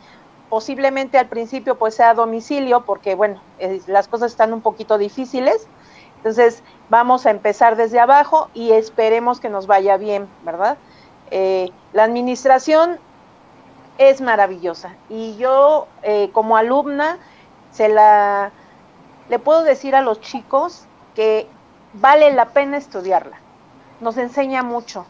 Posiblemente 0.50 1.20
al 1.20 1.28
principio 1.28 1.78
pues 1.78 1.94
sea 1.94 2.12
a 2.12 2.14
domicilio 2.16 2.84
porque 2.84 3.14
bueno, 3.14 3.44
las 3.86 4.08
cosas 4.08 4.32
están 4.32 4.52
un 4.54 4.62
poquito 4.62 4.98
difíciles. 4.98 5.68
Entonces 6.16 6.64
vamos 6.90 7.26
a 7.26 7.30
empezar 7.30 7.76
desde 7.76 8.00
abajo 8.00 8.50
y 8.54 8.72
esperemos 8.72 9.40
que 9.40 9.50
nos 9.50 9.68
vaya 9.68 9.98
bien, 9.98 10.28
¿verdad? 10.42 10.80
Eh, 11.30 11.70
la 11.92 12.04
administración 12.04 13.00
es 14.00 14.22
maravillosa 14.22 14.96
y 15.10 15.36
yo 15.36 15.88
eh, 16.02 16.32
como 16.32 16.58
alumna 16.58 17.20
se 17.72 17.90
la 17.90 18.52
le 19.28 19.38
puedo 19.38 19.62
decir 19.62 19.96
a 19.96 20.02
los 20.02 20.22
chicos 20.22 20.86
que 21.16 21.48
vale 21.94 22.34
la 22.34 22.46
pena 22.46 22.78
estudiarla. 22.78 23.38
Nos 24.02 24.18
enseña 24.18 24.64
mucho 24.64 25.06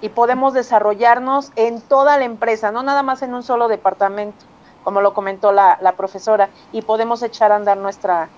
y 0.00 0.08
podemos 0.10 0.54
desarrollarnos 0.54 1.52
en 1.56 1.80
toda 1.80 2.16
la 2.18 2.24
empresa, 2.24 2.70
no 2.70 2.82
nada 2.82 3.02
más 3.02 3.20
en 3.22 3.34
un 3.34 3.42
solo 3.42 3.68
departamento, 3.68 4.46
como 4.84 5.00
lo 5.00 5.12
comentó 5.12 5.52
la, 5.52 5.76
la 5.82 5.92
profesora, 5.92 6.48
y 6.72 6.82
podemos 6.82 7.22
echar 7.22 7.52
a 7.52 7.56
andar 7.56 7.76
nuestra, 7.76 8.28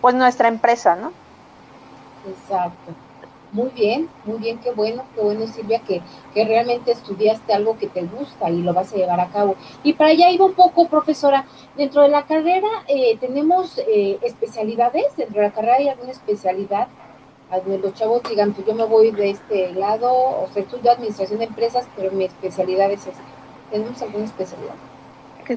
pues 0.00 0.14
nuestra 0.14 0.48
empresa, 0.48 0.96
¿no? 0.96 1.12
Exacto. 2.28 3.03
Muy 3.54 3.70
bien, 3.70 4.08
muy 4.24 4.38
bien, 4.38 4.58
qué 4.58 4.72
bueno, 4.72 5.04
qué 5.14 5.20
bueno 5.20 5.46
Silvia, 5.46 5.78
que, 5.78 6.02
que 6.34 6.44
realmente 6.44 6.90
estudiaste 6.90 7.52
algo 7.52 7.78
que 7.78 7.86
te 7.86 8.02
gusta 8.02 8.50
y 8.50 8.62
lo 8.62 8.74
vas 8.74 8.92
a 8.92 8.96
llevar 8.96 9.20
a 9.20 9.28
cabo. 9.28 9.54
Y 9.84 9.92
para 9.92 10.10
allá 10.10 10.28
iba 10.28 10.44
un 10.44 10.54
poco, 10.54 10.88
profesora, 10.88 11.44
dentro 11.76 12.02
de 12.02 12.08
la 12.08 12.26
carrera 12.26 12.66
eh, 12.88 13.16
tenemos 13.20 13.78
eh, 13.78 14.18
especialidades, 14.22 15.16
dentro 15.16 15.40
de 15.40 15.46
la 15.46 15.54
carrera 15.54 15.76
hay 15.76 15.88
alguna 15.88 16.10
especialidad, 16.10 16.88
los 17.80 17.94
chavos 17.94 18.22
digan, 18.28 18.52
pues 18.54 18.66
yo 18.66 18.74
me 18.74 18.84
voy 18.86 19.12
de 19.12 19.30
este 19.30 19.72
lado, 19.74 20.10
o 20.12 20.48
sea, 20.52 20.62
estudio 20.62 20.90
administración 20.90 21.38
de 21.38 21.44
empresas, 21.44 21.86
pero 21.94 22.10
mi 22.10 22.24
especialidad 22.24 22.90
es 22.90 23.06
esta. 23.06 23.22
¿Tenemos 23.70 24.02
alguna 24.02 24.24
especialidad? 24.24 24.74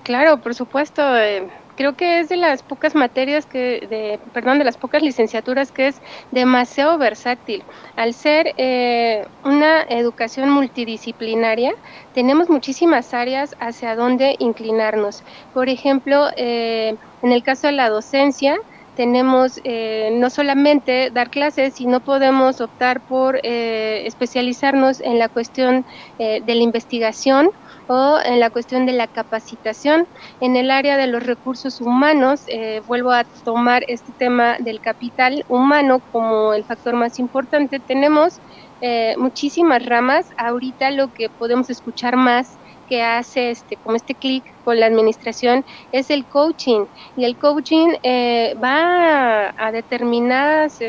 Claro, 0.04 0.38
por 0.38 0.54
supuesto. 0.54 1.02
Eh, 1.18 1.50
creo 1.78 1.96
que 1.96 2.20
es 2.20 2.28
de 2.28 2.36
las 2.36 2.64
pocas 2.64 2.96
materias 2.96 3.46
que, 3.46 3.88
de, 3.88 4.20
perdón, 4.34 4.58
de 4.58 4.66
las 4.66 4.76
pocas 4.76 5.02
licenciaturas 5.02 5.72
que 5.72 5.88
es 5.88 6.02
demasiado 6.32 6.98
versátil. 6.98 7.64
Al 7.96 8.14
ser 8.14 8.54
eh, 8.58 9.26
una 9.46 9.84
educación 9.84 10.50
multidisciplinaria, 10.50 11.74
tenemos 12.14 12.50
muchísimas 12.50 13.14
áreas 13.14 13.56
hacia 13.60 13.96
donde 13.96 14.36
inclinarnos. 14.40 15.24
Por 15.54 15.70
ejemplo, 15.70 16.28
eh, 16.36 16.96
en 17.22 17.32
el 17.32 17.44
caso 17.44 17.68
de 17.68 17.74
la 17.74 17.90
docencia, 17.90 18.58
tenemos 18.96 19.62
eh, 19.64 20.10
no 20.14 20.32
solamente 20.32 21.12
dar 21.12 21.30
clases, 21.30 21.76
sino 21.76 22.00
podemos 22.00 22.60
optar 22.60 23.00
por 23.02 23.40
especializarnos 23.44 25.02
en 25.02 25.20
la 25.20 25.30
cuestión 25.30 25.86
de 26.18 26.42
la 26.56 26.64
investigación, 26.64 27.52
o 27.88 28.20
en 28.24 28.40
la 28.40 28.50
cuestión 28.50 28.86
de 28.86 28.94
la 28.94 29.08
capacitación. 29.08 30.08
En 30.40 30.56
el 30.56 30.72
área 30.72 30.98
de 30.98 31.08
los 31.08 31.24
recursos 31.26 31.82
humanos, 31.82 32.44
eh, 32.48 32.82
vuelvo 32.86 33.12
a 33.12 33.26
tomar 33.44 33.84
este 33.88 34.14
tema 34.14 34.58
del 34.60 34.82
capital 34.82 35.44
humano 35.48 36.02
como 36.12 36.54
el 36.54 36.66
factor 36.66 36.96
más 36.96 37.20
importante. 37.20 37.80
Tenemos 37.80 38.42
eh, 38.82 39.16
muchísimas 39.18 39.86
ramas. 39.86 40.28
Ahorita 40.38 40.92
lo 40.92 41.10
que 41.10 41.30
podemos 41.30 41.70
escuchar 41.70 42.16
más 42.18 42.60
que 42.86 43.02
hace 43.04 43.52
este 43.52 43.78
como 43.78 43.96
este 43.98 44.16
clic 44.16 44.46
con 44.64 44.80
la 44.80 44.86
administración 44.86 45.66
es 45.92 46.10
el 46.10 46.28
coaching 46.28 46.86
y 47.16 47.26
el 47.26 47.38
coaching 47.38 47.96
eh, 48.04 48.54
va 48.64 49.54
a, 49.58 49.72
determinadas 49.74 50.80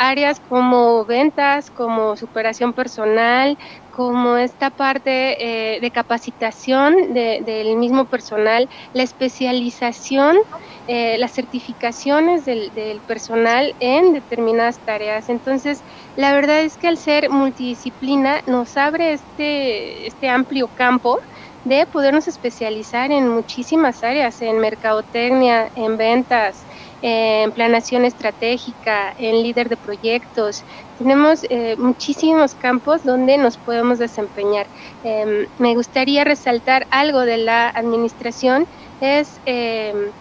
áreas 0.00 0.40
como 0.40 1.04
ventas, 1.04 1.70
como 1.70 2.16
superación 2.16 2.72
personal, 2.72 3.58
como 3.90 4.38
esta 4.38 4.70
parte 4.70 5.74
eh, 5.76 5.80
de 5.80 5.90
capacitación 5.90 7.12
del 7.12 7.76
mismo 7.76 8.06
personal, 8.06 8.66
la 8.92 9.02
especialización, 9.02 10.38
eh, 10.86 11.18
las 11.18 11.32
certificaciones 11.34 12.46
del, 12.46 13.02
personal 13.06 13.74
en 13.78 14.14
determinadas 14.14 14.80
tareas. 14.80 15.28
Entonces, 15.28 15.84
la 16.14 16.32
verdad 16.32 16.62
es 16.62 16.78
que 16.78 16.88
al 16.88 16.96
ser 16.96 17.28
multidisciplina 17.28 18.40
nos 18.46 18.78
abre 18.78 19.12
este, 19.12 20.06
este 20.06 20.30
amplio 20.30 20.68
campo 20.68 21.18
de 21.62 21.86
podernos 21.86 22.26
especializar 22.26 23.12
en 23.12 23.28
muchísimas 23.28 24.02
áreas, 24.02 24.40
en 24.40 24.58
mercadotecnia, 24.60 25.70
en 25.74 25.98
ventas, 25.98 26.66
en 27.00 27.52
planación 27.52 28.04
estratégica, 28.04 29.12
en 29.16 29.42
líder 29.42 29.68
de 29.68 29.76
proyectos. 29.76 30.64
Tenemos 30.94 31.40
eh, 31.50 31.76
muchísimos 31.78 32.54
campos 32.54 33.02
donde 33.02 33.38
nos 33.38 33.58
podemos 33.58 33.98
desempeñar. 33.98 34.70
Em, 35.02 35.46
me 35.58 35.74
gustaría 35.74 36.24
resaltar 36.24 36.86
algo 36.90 37.20
de 37.20 37.38
la 37.38 37.68
administración, 37.68 38.66
es 39.00 39.40
em, 39.44 40.12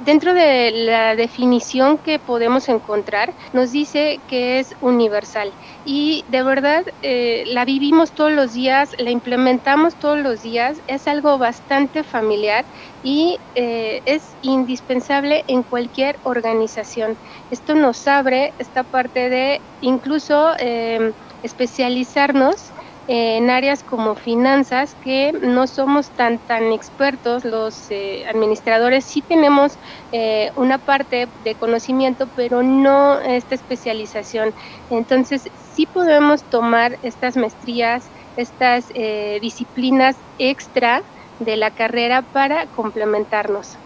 dentro 0.00 0.34
de 0.34 0.70
la 0.72 1.14
definición 1.14 1.98
que 1.98 2.18
podemos 2.18 2.68
encontrar, 2.68 3.34
nos 3.52 3.70
dice 3.70 4.24
que 4.26 4.58
es 4.58 4.74
universal 4.80 5.56
y 5.84 6.24
de 6.26 6.42
verdad 6.42 6.84
eh, 7.02 7.44
la 7.46 7.64
vivimos 7.64 8.14
todos 8.14 8.32
los 8.32 8.52
días, 8.52 8.90
la 8.98 9.10
implementamos 9.10 9.98
todos 9.98 10.18
los 10.18 10.40
días, 10.40 10.82
es 10.86 11.06
algo 11.06 11.38
bastante 11.38 12.02
familiar 12.02 12.66
y 13.02 13.40
eh, 13.54 14.02
es 14.06 14.36
indispensable 14.40 15.44
en 15.46 15.62
cualquier 15.62 16.18
organización. 16.22 17.18
Esto 17.50 17.74
nos 17.74 18.06
abre 18.06 18.54
esta 18.58 18.84
parte 18.84 19.28
de 19.28 19.62
incluso 19.80 20.52
eh, 20.58 21.12
especializarnos 21.42 22.72
en 23.12 23.50
áreas 23.50 23.82
como 23.82 24.14
finanzas 24.14 24.94
que 24.94 25.32
no 25.32 25.66
somos 25.66 26.12
tan 26.12 26.38
tan 26.38 26.72
expertos. 26.72 27.44
Los 27.44 27.90
eh, 27.90 28.24
administradores 28.28 29.04
sí 29.04 29.20
tenemos 29.22 29.72
eh, 30.12 30.52
una 30.54 30.78
parte 30.78 31.26
de 31.34 31.56
conocimiento 31.56 32.28
pero 32.36 32.62
no 32.62 33.20
esta 33.20 33.56
especialización. 33.56 34.54
Entonces 34.90 35.42
sí 35.56 35.86
podemos 35.86 36.44
tomar 36.48 37.00
estas 37.02 37.36
maestrías 37.36 38.12
estas 38.36 38.86
eh, 38.94 39.40
disciplinas 39.42 40.16
extra 40.38 41.02
de 41.40 41.56
la 41.56 41.72
carrera 41.72 42.22
para 42.22 42.68
complementarnos. 42.68 43.76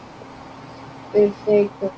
Perfecto 1.11 1.95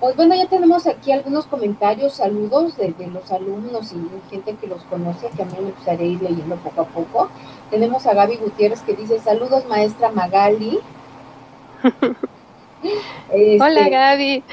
pues 0.00 0.14
bueno, 0.14 0.34
ya 0.36 0.46
tenemos 0.46 0.86
aquí 0.86 1.10
algunos 1.10 1.46
comentarios, 1.46 2.14
saludos 2.14 2.76
de, 2.76 2.94
los 3.12 3.32
alumnos 3.32 3.92
y 3.92 4.30
gente 4.30 4.54
que 4.54 4.68
los 4.68 4.82
conoce, 4.84 5.28
que 5.30 5.42
a 5.42 5.46
mí 5.46 5.54
me 5.60 5.72
gustaría 5.72 6.06
ir 6.06 6.22
leyendo 6.22 6.54
poco 6.56 6.82
a 6.82 6.84
poco. 6.84 7.30
Tenemos 7.70 8.06
a 8.06 8.14
Gaby 8.14 8.36
Gutiérrez 8.36 8.80
que 8.82 8.94
dice, 8.94 9.18
saludos 9.18 9.66
maestra 9.66 10.12
Magali. 10.12 10.78
hola 13.32 13.80
este, 13.80 13.90
Gaby. 13.90 14.44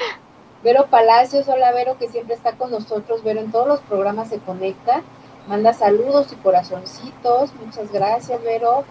Vero 0.64 0.88
Palacios, 0.88 1.48
hola 1.48 1.72
Vero, 1.74 1.96
que 2.00 2.10
siempre 2.10 2.34
está 2.34 2.54
con 2.54 2.72
nosotros. 2.72 3.24
Vero 3.24 3.40
en 3.42 3.52
todos 3.52 3.68
los 3.68 3.82
programas 3.82 4.30
se 4.30 4.40
conecta. 4.40 5.04
Manda 5.48 5.74
saludos 5.74 6.34
y 6.34 6.38
corazoncitos. 6.38 7.52
Muchas 7.64 7.92
gracias, 7.92 8.42
Vero. 8.42 8.84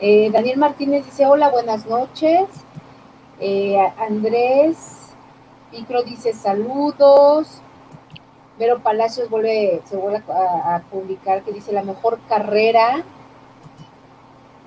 Eh, 0.00 0.28
Daniel 0.32 0.58
Martínez 0.58 1.04
dice, 1.04 1.24
hola, 1.24 1.50
buenas 1.50 1.86
noches. 1.86 2.48
Eh, 3.38 3.78
Andrés 3.96 5.03
Micro 5.74 6.04
dice 6.04 6.32
saludos. 6.32 7.60
Vero 8.58 8.78
Palacios 8.78 9.28
vuelve, 9.28 9.82
se 9.84 9.96
vuelve 9.96 10.22
a, 10.32 10.80
publicar 10.88 11.42
que 11.42 11.52
dice 11.52 11.72
la 11.72 11.82
mejor 11.82 12.20
carrera. 12.28 13.02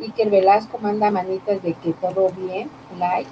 Iker 0.01 0.29
Velasco 0.29 0.77
manda 0.79 1.09
manitas 1.09 1.63
de 1.63 1.73
que 1.75 1.93
todo 1.93 2.29
bien, 2.31 2.69
like. 2.99 3.29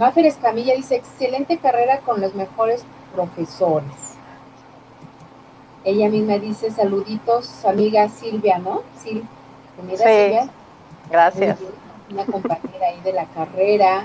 Mafer 0.00 0.26
Escamilla 0.26 0.74
dice 0.74 0.96
excelente 0.96 1.58
carrera 1.58 2.00
con 2.00 2.20
los 2.20 2.34
mejores 2.34 2.84
profesores. 3.14 4.16
Ella 5.84 6.08
misma 6.08 6.38
dice 6.38 6.72
saluditos, 6.72 7.64
amiga 7.64 8.08
Silvia, 8.08 8.58
¿no? 8.58 8.82
sí. 8.98 9.22
Silvia. 9.96 10.48
Gracias. 11.08 11.58
Una 12.10 12.26
compañera 12.26 12.88
ahí 12.88 13.00
de 13.02 13.12
la 13.12 13.26
carrera. 13.26 14.04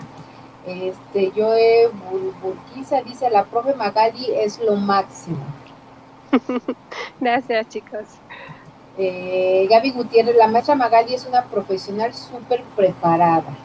Este, 0.66 1.32
Joe 1.36 1.90
Burquiza 2.42 3.02
dice, 3.02 3.30
la 3.30 3.46
profe 3.46 3.74
Magali 3.74 4.28
es 4.32 4.60
lo 4.60 4.76
máximo. 4.76 5.44
Gracias, 7.20 7.70
chicos. 7.70 8.06
Eh, 8.98 9.68
Gaby 9.70 9.92
Gutiérrez, 9.92 10.36
la 10.36 10.48
maestra 10.48 10.76
Magali 10.76 11.16
es 11.16 11.26
una 11.26 11.46
profesional 11.46 12.14
súper 12.14 12.64
preparada. 12.76 13.58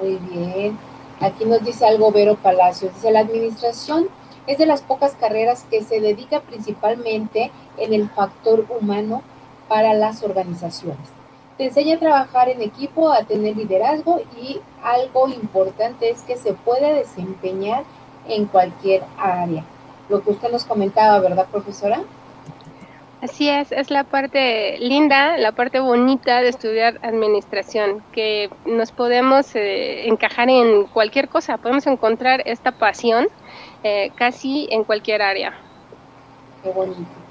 muy 0.00 0.16
bien. 0.30 0.78
Aquí 1.20 1.44
nos 1.44 1.64
dice 1.64 1.86
algo 1.86 2.12
Vero 2.12 2.36
Palacios. 2.36 2.94
Dice, 2.94 3.10
la 3.10 3.20
administración 3.20 4.08
es 4.46 4.58
de 4.58 4.66
las 4.66 4.82
pocas 4.82 5.14
carreras 5.14 5.64
que 5.70 5.82
se 5.82 6.00
dedica 6.00 6.40
principalmente 6.40 7.50
en 7.78 7.92
el 7.92 8.08
factor 8.10 8.66
humano 8.80 9.22
para 9.68 9.94
las 9.94 10.22
organizaciones 10.22 11.21
te 11.62 11.68
enseña 11.68 11.94
a 11.94 11.98
trabajar 12.00 12.48
en 12.48 12.60
equipo, 12.60 13.12
a 13.12 13.22
tener 13.22 13.56
liderazgo 13.56 14.20
y 14.36 14.58
algo 14.82 15.28
importante 15.28 16.10
es 16.10 16.22
que 16.22 16.36
se 16.36 16.54
puede 16.54 16.92
desempeñar 16.92 17.84
en 18.26 18.46
cualquier 18.46 19.04
área. 19.16 19.64
Lo 20.08 20.24
que 20.24 20.32
usted 20.32 20.50
nos 20.50 20.64
comentaba, 20.64 21.20
¿verdad, 21.20 21.46
profesora? 21.52 22.00
Así 23.20 23.48
es, 23.48 23.70
es 23.70 23.92
la 23.92 24.02
parte 24.02 24.76
linda, 24.80 25.38
la 25.38 25.52
parte 25.52 25.78
bonita 25.78 26.40
de 26.40 26.48
estudiar 26.48 26.98
administración, 27.02 28.02
que 28.10 28.50
nos 28.64 28.90
podemos 28.90 29.54
eh, 29.54 30.08
encajar 30.08 30.50
en 30.50 30.86
cualquier 30.86 31.28
cosa, 31.28 31.58
podemos 31.58 31.86
encontrar 31.86 32.42
esta 32.44 32.72
pasión 32.72 33.28
eh, 33.84 34.10
casi 34.16 34.66
en 34.72 34.82
cualquier 34.82 35.22
área. 35.22 35.54
Qué 36.64 36.70
bonito. 36.70 37.21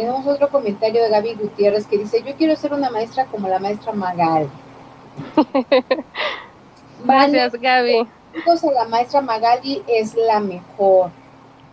Tenemos 0.00 0.26
otro 0.26 0.48
comentario 0.48 1.02
de 1.02 1.10
Gaby 1.10 1.34
Gutiérrez 1.34 1.86
que 1.86 1.98
dice, 1.98 2.22
yo 2.22 2.34
quiero 2.36 2.56
ser 2.56 2.72
una 2.72 2.90
maestra 2.90 3.26
como 3.26 3.48
la 3.48 3.58
maestra 3.58 3.92
Magal. 3.92 4.48
gracias, 7.04 7.52
Gaby. 7.60 8.08
Chicos, 8.34 8.62
la 8.74 8.88
maestra 8.88 9.20
Magali 9.20 9.82
es 9.86 10.14
la 10.14 10.40
mejor. 10.40 11.10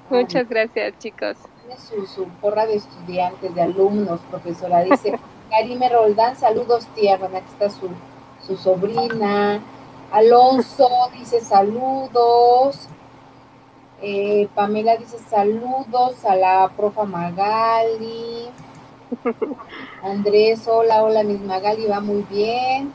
Muchas 0.10 0.50
gracias, 0.50 0.98
chicos 1.00 1.38
su, 1.76 2.06
su 2.06 2.26
porra 2.42 2.66
de 2.66 2.76
estudiantes, 2.76 3.54
de 3.54 3.62
alumnos, 3.62 4.20
profesora. 4.30 4.84
Dice, 4.84 5.20
Karime 5.50 5.90
Roldán, 5.90 6.36
saludos 6.36 6.86
tierra, 6.96 7.28
aquí 7.28 7.48
está 7.52 7.70
su, 7.70 7.90
su 8.46 8.58
sobrina. 8.58 9.62
Alonso 10.12 10.90
dice 11.14 11.42
saludos. 11.42 12.88
Eh, 14.02 14.48
Pamela 14.54 14.96
dice 14.98 15.18
saludos 15.30 16.24
a 16.26 16.36
la 16.36 16.72
profa 16.76 17.04
Magali. 17.04 18.48
Andrés, 20.04 20.68
hola, 20.68 21.04
hola, 21.04 21.24
mis 21.24 21.40
Magali, 21.42 21.86
va 21.86 22.00
muy 22.00 22.24
bien. 22.30 22.94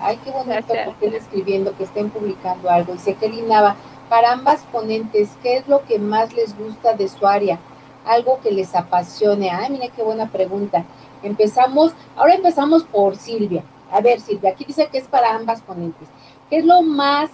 Ay, 0.00 0.18
qué 0.24 0.30
bonito 0.30 0.72
que 0.72 0.90
estén 0.90 1.14
escribiendo, 1.14 1.76
que 1.76 1.84
estén 1.84 2.10
publicando 2.10 2.70
algo. 2.70 2.92
Dice 2.92 3.14
que 3.14 3.28
Nava, 3.28 3.76
para 4.08 4.32
ambas 4.32 4.62
ponentes, 4.70 5.30
¿qué 5.42 5.56
es 5.56 5.68
lo 5.68 5.84
que 5.84 5.98
más 5.98 6.32
les 6.32 6.56
gusta 6.56 6.94
de 6.94 7.08
su 7.08 7.26
área? 7.26 7.58
algo 8.04 8.40
que 8.42 8.50
les 8.50 8.74
apasione. 8.74 9.50
Ay, 9.50 9.70
mire 9.70 9.90
qué 9.90 10.02
buena 10.02 10.30
pregunta. 10.30 10.84
Empezamos, 11.22 11.92
ahora 12.16 12.34
empezamos 12.34 12.84
por 12.84 13.16
Silvia. 13.16 13.62
A 13.90 14.00
ver, 14.00 14.20
Silvia, 14.20 14.50
aquí 14.50 14.64
dice 14.64 14.88
que 14.88 14.98
es 14.98 15.06
para 15.06 15.34
ambas 15.34 15.62
ponentes. 15.62 16.08
¿Qué 16.48 16.58
es 16.58 16.64
lo 16.64 16.82
más 16.82 17.30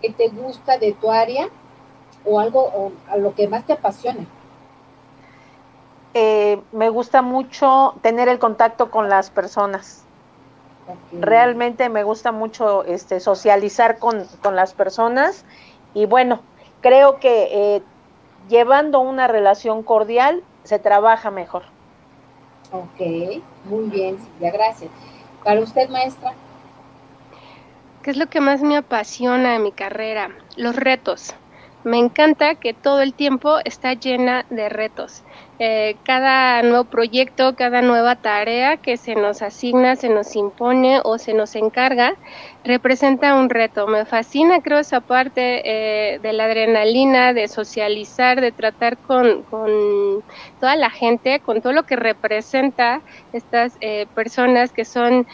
que 0.00 0.10
te 0.10 0.28
gusta 0.28 0.78
de 0.78 0.92
tu 0.92 1.10
área 1.10 1.48
o 2.24 2.40
algo 2.40 2.60
o 2.62 2.92
a 3.08 3.16
lo 3.16 3.34
que 3.34 3.48
más 3.48 3.64
te 3.64 3.72
apasiona? 3.72 4.26
Eh, 6.14 6.60
me 6.72 6.90
gusta 6.90 7.22
mucho 7.22 7.94
tener 8.02 8.28
el 8.28 8.38
contacto 8.38 8.90
con 8.90 9.08
las 9.08 9.30
personas. 9.30 10.04
Realmente 11.12 11.88
me 11.88 12.02
gusta 12.02 12.32
mucho 12.32 12.84
este, 12.84 13.20
socializar 13.20 13.98
con, 13.98 14.26
las 14.52 14.74
personas 14.74 15.44
y 15.94 16.06
bueno, 16.06 16.40
creo 16.80 17.18
que 17.18 17.76
eh, 17.76 17.82
llevando 18.48 19.00
una 19.00 19.28
relación 19.28 19.82
cordial, 19.84 20.42
se 20.64 20.78
trabaja 20.78 21.30
mejor. 21.30 21.62
Ok, 22.72 23.42
muy 23.64 23.88
bien, 23.90 24.18
Silvia, 24.18 24.50
gracias. 24.50 24.90
Para 25.44 25.60
usted, 25.60 25.88
maestra. 25.88 26.34
¿Qué 28.02 28.10
es 28.10 28.16
lo 28.16 28.26
que 28.28 28.40
más 28.40 28.62
me 28.62 28.76
apasiona 28.76 29.54
en 29.54 29.62
mi 29.62 29.72
carrera? 29.72 30.30
Los 30.56 30.76
retos. 30.76 31.34
Me 31.84 31.98
encanta 31.98 32.54
que 32.54 32.74
todo 32.74 33.00
el 33.00 33.12
tiempo 33.12 33.58
está 33.64 33.94
llena 33.94 34.46
de 34.50 34.68
retos. 34.68 35.24
Eh, 35.58 35.96
cada 36.04 36.62
nuevo 36.62 36.84
proyecto, 36.84 37.56
cada 37.56 37.82
nueva 37.82 38.14
tarea 38.14 38.76
que 38.76 38.96
se 38.96 39.16
nos 39.16 39.42
asigna, 39.42 39.96
se 39.96 40.08
nos 40.08 40.36
impone 40.36 41.00
o 41.02 41.18
se 41.18 41.34
nos 41.34 41.56
encarga, 41.56 42.14
representa 42.64 43.34
un 43.34 43.50
reto. 43.50 43.88
Me 43.88 44.04
fascina, 44.04 44.60
creo, 44.60 44.78
esa 44.78 45.00
parte 45.00 45.62
eh, 45.64 46.20
de 46.20 46.32
la 46.32 46.44
adrenalina, 46.44 47.32
de 47.32 47.48
socializar, 47.48 48.40
de 48.40 48.52
tratar 48.52 48.98
con, 48.98 49.44
toda 50.60 50.76
la 50.76 50.90
gente, 50.90 51.40
con 51.40 51.60
todo 51.60 51.72
lo 51.72 51.82
que 51.82 51.96
representa 51.96 53.02
estas 53.32 53.76
eh, 53.80 54.06
personas 54.14 54.72
que 54.72 54.84
son 54.84 55.26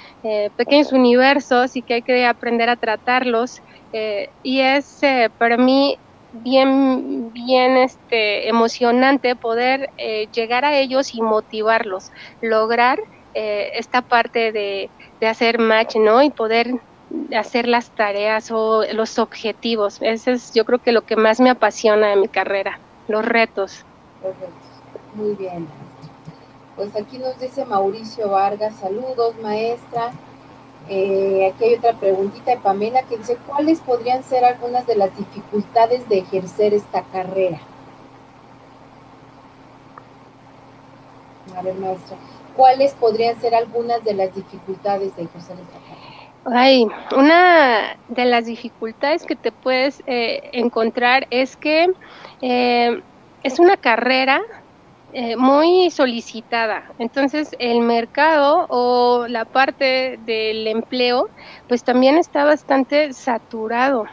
pequeños 0.57 0.93
universos 0.93 1.77
y 1.77 1.83
que 1.83 1.95
hay 1.95 2.03
que 2.03 2.25
aprender 2.25 2.71
a 2.71 2.77
tratarlos. 2.77 3.61
y 4.43 4.61
es 4.61 5.01
para 5.39 5.57
mí 5.57 5.99
bien, 6.43 7.33
bien 7.33 7.77
este, 7.77 8.49
emocionante 8.49 9.37
poder 9.37 9.91
eh, 9.99 10.29
llegar 10.33 10.65
a 10.65 10.77
ellos 10.77 11.15
y 11.15 11.23
motivarlos, 11.23 12.11
lograr 12.41 13.01
eh, 13.35 13.71
esta 13.75 14.03
parte 14.03 14.53
de, 14.53 14.91
hacer 15.27 15.59
match, 15.59 15.97
¿no? 15.97 16.23
Y 16.23 16.31
poder 16.31 16.81
hacer 17.37 17.67
las 17.67 17.91
tareas 17.91 18.51
o 18.51 18.85
los 18.93 19.19
objetivos. 19.19 19.99
Eso 20.01 20.31
es 20.31 20.55
yo 20.55 20.65
creo 20.65 20.79
que 20.79 20.93
lo 20.93 21.03
que 21.03 21.17
más 21.17 21.41
me 21.41 21.51
apasiona 21.51 22.13
en 22.13 22.21
mi 22.21 22.29
carrera, 22.29 22.79
los 23.09 23.25
retos. 23.25 23.85
Muy 25.15 25.35
bien. 25.35 25.67
Pues 26.77 26.95
aquí 26.95 27.19
nos 27.19 27.39
dice 27.41 27.65
Mauricio 27.65 28.31
Vargas, 28.31 28.77
saludos 28.77 29.35
maestra. 29.43 30.13
Eh, 30.89 31.53
aquí 31.53 31.65
hay 31.65 31.75
otra 31.75 31.93
preguntita 31.95 32.53
de 32.53 32.57
Pamela 32.59 33.03
que 33.03 33.19
dice, 33.19 33.37
¿cuáles 33.47 33.81
podrían 33.81 34.23
ser 34.25 34.45
algunas 34.45 34.87
de 34.87 34.97
las 34.97 35.17
dificultades 35.17 36.09
de 36.09 36.19
ejercer 36.19 36.73
esta 36.73 37.03
carrera? 37.03 37.61
A 41.55 41.63
ver, 41.63 41.75
maestra, 41.75 42.17
¿cuáles 42.57 42.95
podrían 42.95 43.39
ser 43.41 43.55
algunas 43.55 44.03
de 44.05 44.15
las 44.15 44.35
dificultades 44.35 45.15
de 45.17 45.25
ejercer 45.25 45.57
esta 45.61 45.79
carrera? 45.79 46.19
Ay, 46.45 46.87
una 47.15 47.99
de 48.09 48.25
las 48.25 48.47
dificultades 48.47 49.25
que 49.25 49.37
te 49.37 49.53
puedes 49.53 50.03
eh, 50.07 50.49
encontrar 50.53 51.27
es 51.31 51.57
que 51.57 51.93
eh, 52.41 53.03
es 53.43 53.59
una 53.59 53.77
carrera 53.77 54.41
eh, 55.21 55.37
muy 55.37 55.91
solicitada. 55.91 56.85
Entonces 56.97 57.51
el 57.59 57.81
mercado 57.81 58.67
o 58.69 59.27
la 59.27 59.45
parte 59.45 60.17
del 60.21 60.69
empleo 60.69 61.29
pues 61.67 61.83
también 61.83 62.19
está 62.19 62.45
bastante 62.45 63.13
saturado. 63.13 64.05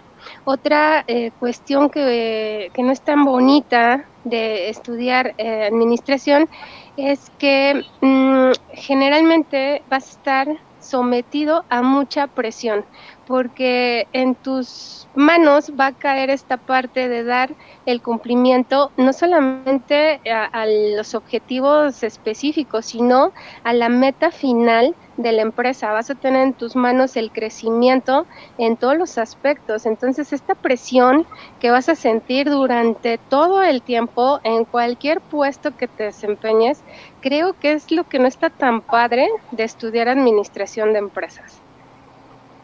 Otra 0.45 1.03
eh, 1.05 1.29
cuestión 1.37 1.91
que, 1.91 2.71
no 2.75 2.91
es 2.91 3.03
tan 3.03 3.23
bonita 3.23 4.09
de 4.23 4.69
estudiar 4.69 5.35
eh, 5.37 5.67
administración 5.67 6.49
es 6.97 7.29
que 7.37 7.83
mm, 8.01 8.53
generalmente 8.73 9.83
vas 9.87 10.07
a 10.07 10.09
estar 10.09 10.47
sometido 10.85 11.65
a 11.69 11.81
mucha 11.81 12.27
presión 12.27 12.85
porque 13.25 14.07
en 14.13 14.35
tus 14.35 15.09
manos 15.15 15.71
va 15.79 15.87
a 15.87 15.93
caer 15.93 16.29
esta 16.29 16.57
parte 16.57 17.09
de 17.09 17.23
dar 17.23 17.55
el 17.85 18.01
cumplimiento 18.01 18.91
no 18.97 19.13
solamente 19.13 20.21
a, 20.31 20.65
los 20.67 21.15
objetivos 21.15 22.03
específicos, 22.03 22.85
sino 22.85 23.33
a 23.63 23.73
la 23.73 23.89
meta 23.89 24.31
final 24.31 24.95
de 25.17 25.31
la 25.31 25.41
empresa. 25.41 25.91
Vas 25.91 26.09
a 26.09 26.15
tener 26.15 26.41
en 26.43 26.53
tus 26.53 26.75
manos 26.75 27.15
el 27.15 27.31
crecimiento 27.31 28.25
en 28.57 28.77
todos 28.77 28.97
los 28.97 29.17
aspectos. 29.17 29.85
Entonces, 29.85 30.33
esta 30.33 30.55
presión 30.55 31.25
que 31.59 31.71
vas 31.71 31.89
a 31.89 31.95
sentir 31.95 32.49
durante 32.49 33.17
todo 33.17 33.61
el 33.61 33.81
tiempo 33.81 34.39
en 34.43 34.65
cualquier 34.65 35.21
puesto 35.21 35.75
que 35.75 35.87
te 35.87 36.03
desempeñes, 36.03 36.81
creo 37.21 37.53
que 37.59 37.73
es 37.73 37.91
lo 37.91 38.03
que 38.03 38.19
no 38.19 38.27
está 38.27 38.49
tan 38.49 38.81
padre 38.81 39.27
de 39.51 39.63
estudiar 39.63 40.07
administración 40.07 40.93
de 40.93 40.99
empresas. 40.99 41.59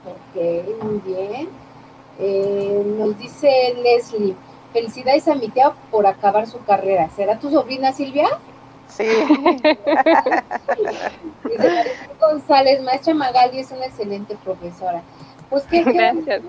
Ok, 0.05 0.83
muy 0.83 1.01
bien. 1.05 1.49
Eh, 2.19 2.83
nos 2.97 3.17
dice 3.17 3.75
Leslie, 3.81 4.35
felicidades 4.73 5.27
a 5.27 5.35
mi 5.35 5.49
tía 5.49 5.71
por 5.89 6.05
acabar 6.05 6.47
su 6.47 6.63
carrera. 6.63 7.09
¿Será 7.15 7.39
tu 7.39 7.49
sobrina 7.49 7.93
Silvia? 7.93 8.27
Sí. 8.95 9.05
González, 12.19 12.81
maestra 12.81 13.13
Magali 13.13 13.59
es 13.59 13.71
una 13.71 13.85
excelente 13.85 14.35
profesora. 14.43 15.01
Pues 15.49 15.63
qué, 15.63 15.83
qué, 15.83 16.41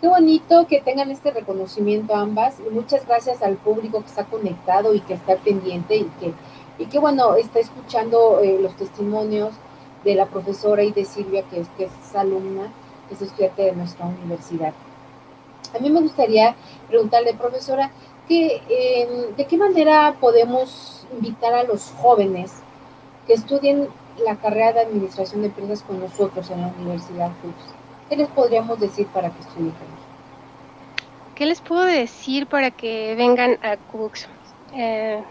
qué 0.00 0.08
bonito 0.08 0.66
que 0.66 0.80
tengan 0.80 1.10
este 1.10 1.30
reconocimiento 1.30 2.14
ambas 2.14 2.56
y 2.60 2.70
muchas 2.70 3.06
gracias 3.06 3.42
al 3.42 3.56
público 3.56 4.00
que 4.00 4.08
está 4.08 4.24
conectado 4.24 4.94
y 4.94 5.00
que 5.00 5.14
está 5.14 5.36
pendiente 5.36 5.96
y 5.96 6.04
que, 6.20 6.32
y 6.78 6.86
que 6.86 6.98
bueno, 6.98 7.36
está 7.36 7.60
escuchando 7.60 8.40
eh, 8.40 8.58
los 8.60 8.74
testimonios 8.76 9.52
de 10.04 10.14
la 10.14 10.26
profesora 10.26 10.82
y 10.82 10.92
de 10.92 11.04
Silvia, 11.04 11.42
que 11.50 11.60
es, 11.60 11.68
que 11.76 11.84
es 11.84 12.16
alumna 12.16 12.72
es 13.12 13.22
estudiante 13.22 13.62
de 13.62 13.72
nuestra 13.72 14.06
universidad. 14.06 14.72
A 15.74 15.78
mí 15.78 15.90
me 15.90 16.00
gustaría 16.00 16.54
preguntarle, 16.88 17.34
profesora, 17.34 17.90
em, 18.28 19.36
¿de 19.36 19.44
qué 19.46 19.56
manera 19.56 20.16
podemos 20.20 21.01
invitar 21.12 21.54
a 21.54 21.64
los 21.64 21.92
jóvenes 21.98 22.52
que 23.26 23.34
estudien 23.34 23.88
la 24.24 24.36
carrera 24.36 24.72
de 24.72 24.80
administración 24.80 25.42
de 25.42 25.48
empresas 25.48 25.82
con 25.82 26.00
nosotros 26.00 26.50
en 26.50 26.62
la 26.62 26.68
Universidad 26.78 27.30
Cooks? 27.42 27.74
¿Qué 28.08 28.16
les 28.16 28.28
podríamos 28.28 28.78
decir 28.80 29.06
para 29.08 29.30
que 29.30 29.40
estudien 29.40 29.72
¿Qué 31.34 31.46
les 31.46 31.60
puedo 31.60 31.84
decir 31.84 32.46
para 32.46 32.70
que 32.70 33.14
vengan 33.16 33.58
a 33.62 33.76
Cooks? 33.76 34.28
Eh, 34.74 35.22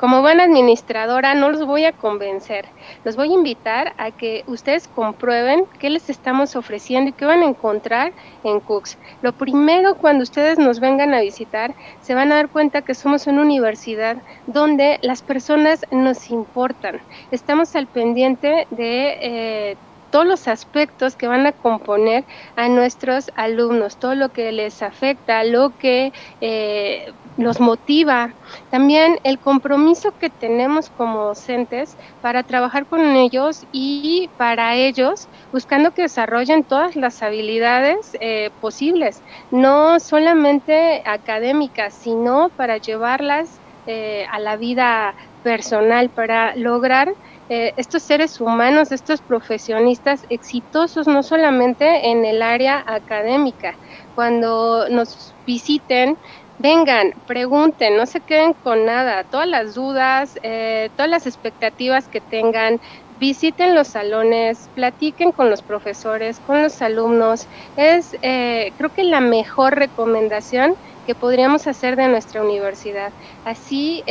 como 0.00 0.22
buena 0.22 0.44
administradora 0.44 1.34
no 1.34 1.50
los 1.50 1.66
voy 1.66 1.84
a 1.84 1.92
convencer, 1.92 2.64
los 3.04 3.16
voy 3.16 3.32
a 3.32 3.34
invitar 3.34 3.92
a 3.98 4.10
que 4.10 4.44
ustedes 4.46 4.88
comprueben 4.88 5.66
qué 5.78 5.90
les 5.90 6.08
estamos 6.08 6.56
ofreciendo 6.56 7.10
y 7.10 7.12
qué 7.12 7.26
van 7.26 7.42
a 7.42 7.44
encontrar 7.44 8.14
en 8.42 8.60
Cooks. 8.60 8.96
Lo 9.20 9.32
primero 9.32 9.96
cuando 9.96 10.22
ustedes 10.22 10.58
nos 10.58 10.80
vengan 10.80 11.12
a 11.12 11.20
visitar, 11.20 11.74
se 12.00 12.14
van 12.14 12.32
a 12.32 12.36
dar 12.36 12.48
cuenta 12.48 12.80
que 12.80 12.94
somos 12.94 13.26
una 13.26 13.42
universidad 13.42 14.16
donde 14.46 14.98
las 15.02 15.20
personas 15.20 15.84
nos 15.90 16.30
importan. 16.30 16.98
Estamos 17.30 17.76
al 17.76 17.86
pendiente 17.86 18.66
de... 18.70 19.18
Eh, 19.20 19.76
todos 20.10 20.26
los 20.26 20.48
aspectos 20.48 21.14
que 21.14 21.28
van 21.28 21.46
a 21.46 21.52
componer 21.52 22.24
a 22.56 22.68
nuestros 22.68 23.30
alumnos, 23.36 23.96
todo 23.96 24.14
lo 24.14 24.30
que 24.30 24.50
les 24.50 24.82
afecta, 24.82 25.44
lo 25.44 25.76
que 25.78 26.12
eh, 26.40 27.12
los 27.36 27.60
motiva, 27.60 28.36
también 28.68 29.18
el 29.22 29.40
compromiso 29.40 30.12
que 30.18 30.30
tenemos 30.30 30.90
como 30.90 31.24
docentes 31.26 31.96
para 32.20 32.42
trabajar 32.44 32.86
con 32.86 33.16
ellos 33.16 33.66
y 33.72 34.30
para 34.36 34.76
ellos 34.76 35.28
buscando 35.52 35.92
que 35.92 36.02
desarrollen 36.02 36.64
todas 36.64 36.96
las 36.96 37.22
habilidades 37.22 38.10
eh, 38.20 38.50
posibles, 38.58 39.22
no 39.50 40.00
solamente 40.00 41.02
académicas, 41.06 41.94
sino 41.94 42.50
para 42.56 42.78
llevarlas 42.78 43.62
eh, 43.86 44.26
a 44.30 44.38
la 44.38 44.56
vida 44.56 45.14
personal, 45.42 46.10
para 46.10 46.54
lograr 46.56 47.08
eh, 47.48 47.72
estos 47.76 48.04
seres 48.04 48.40
humanos, 48.40 48.92
estos 48.92 49.22
profesionistas 49.22 50.24
exitosos, 50.28 51.08
no 51.08 51.22
solamente 51.22 52.10
en 52.10 52.24
el 52.24 52.42
área 52.42 52.84
académica. 52.86 53.76
Cuando 54.14 54.88
nos 54.90 55.36
visiten, 55.46 56.16
vengan, 56.60 57.12
pregunten, 57.26 57.96
no 57.96 58.04
se 58.06 58.20
queden 58.20 58.52
con 58.52 58.84
nada, 58.84 59.24
todas 59.24 59.48
las 59.48 59.74
dudas, 59.74 60.38
eh, 60.42 60.90
todas 60.94 61.10
las 61.10 61.26
expectativas 61.26 62.08
que 62.08 62.20
tengan, 62.20 62.80
visiten 63.08 63.74
los 63.74 63.88
salones, 63.88 64.68
platiquen 64.74 65.32
con 65.32 65.48
los 65.50 65.62
profesores, 65.62 66.38
con 66.40 66.62
los 66.62 66.82
alumnos. 66.82 67.48
Es, 67.76 68.14
eh, 68.22 68.74
creo 68.76 68.90
que 68.90 69.04
la 69.04 69.20
mejor 69.20 69.76
recomendación 69.76 70.76
que 71.06 71.14
podríamos 71.14 71.66
hacer 71.66 71.96
de 71.96 72.08
nuestra 72.08 72.42
universidad. 72.42 73.14
Así, 73.42 74.04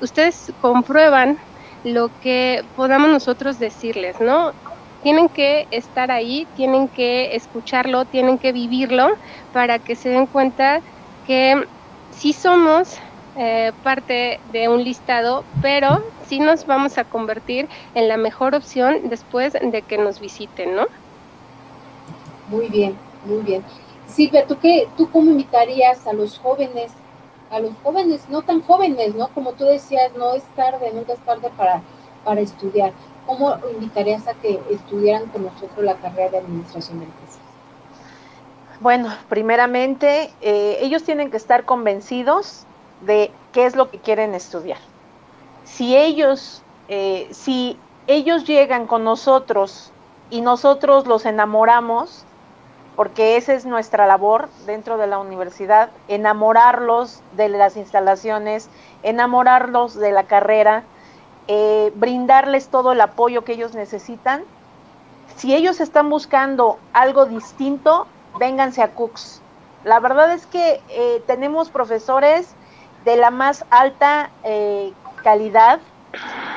ustedes 0.00 0.52
comprueban 0.58 1.38
lo 1.84 2.10
que 2.18 2.62
podamos 2.74 3.08
nosotros 3.10 3.58
decirles, 3.58 4.20
¿no? 4.20 4.52
Tienen 5.00 5.28
que 5.28 5.66
estar 5.70 6.10
ahí, 6.10 6.48
tienen 6.54 6.88
que 6.88 7.36
escucharlo, 7.36 8.06
tienen 8.06 8.38
que 8.38 8.52
vivirlo 8.52 9.08
para 9.52 9.78
que 9.78 9.94
se 9.96 10.08
den 10.08 10.26
cuenta 10.26 10.82
que 11.22 11.62
sí 12.18 12.32
somos 12.32 12.98
eh, 13.36 13.72
parte 13.82 14.40
de 14.52 14.68
un 14.68 14.84
listado, 14.84 15.44
pero 15.60 16.02
sí 16.26 16.40
nos 16.40 16.66
vamos 16.66 16.98
a 16.98 17.04
convertir 17.04 17.68
en 17.94 18.08
la 18.08 18.16
mejor 18.16 18.54
opción 18.54 19.08
después 19.08 19.52
de 19.54 19.82
que 19.82 19.98
nos 19.98 20.20
visiten, 20.20 20.76
¿no? 20.76 20.86
Muy 22.48 22.68
bien, 22.68 22.96
muy 23.24 23.42
bien. 23.42 23.64
Silvia, 24.06 24.46
¿tú, 24.46 24.58
qué, 24.58 24.86
¿tú 24.96 25.10
cómo 25.10 25.30
invitarías 25.30 26.06
a 26.06 26.12
los 26.12 26.38
jóvenes 26.38 26.92
a 27.54 27.60
los 27.60 27.72
jóvenes, 27.82 28.28
no 28.28 28.42
tan 28.42 28.62
jóvenes, 28.62 29.14
¿no? 29.14 29.28
Como 29.28 29.52
tú 29.52 29.64
decías, 29.64 30.10
no 30.16 30.34
es 30.34 30.42
tarde, 30.56 30.90
nunca 30.92 31.12
es 31.12 31.20
tarde 31.20 31.50
para, 31.56 31.82
para 32.24 32.40
estudiar. 32.40 32.92
¿Cómo 33.26 33.56
invitarías 33.72 34.26
a 34.26 34.34
que 34.34 34.60
estudiaran 34.70 35.28
con 35.28 35.44
nosotros 35.44 35.84
la 35.84 35.94
carrera 35.94 36.30
de 36.30 36.38
Administración 36.38 36.98
de 36.98 37.04
Empresas? 37.06 37.33
Bueno, 38.84 39.08
primeramente, 39.30 40.30
eh, 40.42 40.76
ellos 40.82 41.04
tienen 41.04 41.30
que 41.30 41.38
estar 41.38 41.64
convencidos 41.64 42.66
de 43.00 43.30
qué 43.54 43.64
es 43.64 43.76
lo 43.76 43.90
que 43.90 43.98
quieren 43.98 44.34
estudiar. 44.34 44.76
Si 45.64 45.96
ellos, 45.96 46.62
eh, 46.88 47.26
si 47.30 47.78
ellos 48.06 48.44
llegan 48.44 48.86
con 48.86 49.02
nosotros 49.02 49.90
y 50.28 50.42
nosotros 50.42 51.06
los 51.06 51.24
enamoramos, 51.24 52.26
porque 52.94 53.38
esa 53.38 53.54
es 53.54 53.64
nuestra 53.64 54.06
labor 54.06 54.50
dentro 54.66 54.98
de 54.98 55.06
la 55.06 55.18
universidad, 55.18 55.88
enamorarlos 56.06 57.22
de 57.38 57.48
las 57.48 57.78
instalaciones, 57.78 58.68
enamorarlos 59.02 59.94
de 59.94 60.12
la 60.12 60.24
carrera, 60.24 60.84
eh, 61.48 61.90
brindarles 61.94 62.68
todo 62.68 62.92
el 62.92 63.00
apoyo 63.00 63.44
que 63.44 63.54
ellos 63.54 63.74
necesitan. 63.74 64.44
Si 65.36 65.54
ellos 65.54 65.80
están 65.80 66.10
buscando 66.10 66.78
algo 66.92 67.24
distinto, 67.24 68.06
vénganse 68.38 68.82
a 68.82 68.88
Cooks. 68.92 69.40
La 69.84 70.00
verdad 70.00 70.32
es 70.32 70.46
que 70.46 70.80
eh, 70.88 71.22
tenemos 71.26 71.70
profesores 71.70 72.54
de 73.04 73.16
la 73.16 73.30
más 73.30 73.64
alta 73.70 74.30
eh, 74.44 74.92
calidad. 75.22 75.80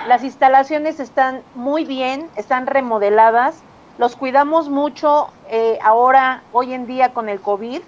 Las 0.08 0.24
instalaciones 0.24 1.00
están 1.00 1.42
muy 1.56 1.84
bien, 1.84 2.30
están 2.36 2.68
remodeladas 2.68 3.62
los 3.98 4.16
cuidamos 4.16 4.70
mucho 4.70 5.30
eh, 5.50 5.80
ahora, 5.84 6.44
hoy 6.52 6.74
en 6.74 6.86
día 6.86 7.13
con 7.13 7.30
el 7.30 7.42
COVID. 7.42 7.82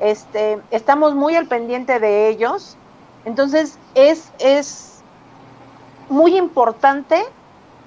Este, 0.00 0.60
estamos 0.70 1.14
muy 1.14 1.34
al 1.34 1.46
pendiente 1.46 1.98
de 1.98 2.28
ellos. 2.28 2.76
Entonces 3.24 3.78
es, 3.94 4.32
es 4.38 5.02
muy 6.08 6.36
importante 6.36 7.24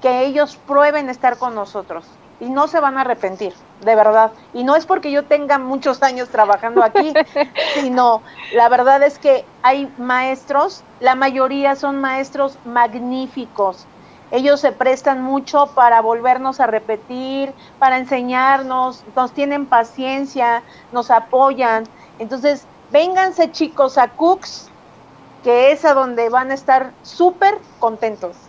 que 0.02 0.26
ellos 0.26 0.58
prueben 0.68 1.10
estar 1.10 1.38
con 1.38 1.56
nosotros 1.56 2.06
y 2.40 2.50
no 2.50 2.68
se 2.68 2.80
van 2.80 2.98
a 2.98 3.02
arrepentir, 3.02 3.54
de 3.80 3.96
verdad. 3.96 4.34
Y 4.54 4.64
no 4.64 4.76
es 4.76 4.86
porque 4.86 5.12
yo 5.12 5.26
tenga 5.28 5.58
muchos 5.58 6.04
años 6.04 6.30
trabajando 6.30 6.84
aquí, 6.84 7.14
sino 7.74 8.24
la 8.54 8.70
verdad 8.70 9.04
es 9.04 9.20
que 9.20 9.46
hay 9.62 9.94
maestros, 9.98 10.84
la 11.00 11.16
mayoría 11.16 11.76
son 11.76 12.00
maestros 12.00 12.60
magníficos, 12.64 13.88
ellos 14.32 14.60
se 14.60 14.72
prestan 14.72 15.22
mucho 15.22 15.74
para 15.76 16.02
volvernos 16.02 16.60
a 16.60 16.68
repetir, 16.68 17.56
para 17.78 17.98
enseñarnos, 17.98 19.06
nos 19.16 19.34
tienen 19.34 19.68
paciencia, 19.68 20.64
nos 20.92 21.12
apoyan. 21.12 21.84
Entonces, 22.18 22.68
vénganse 22.90 23.52
chicos 23.52 23.98
a 23.98 24.16
Cooks, 24.16 24.74
que 25.42 25.72
es 25.72 25.86
a 25.86 25.94
donde 25.94 26.30
van 26.30 26.52
a 26.52 26.56
estar 26.56 26.98
súper 27.02 27.62
contentos. 27.78 28.45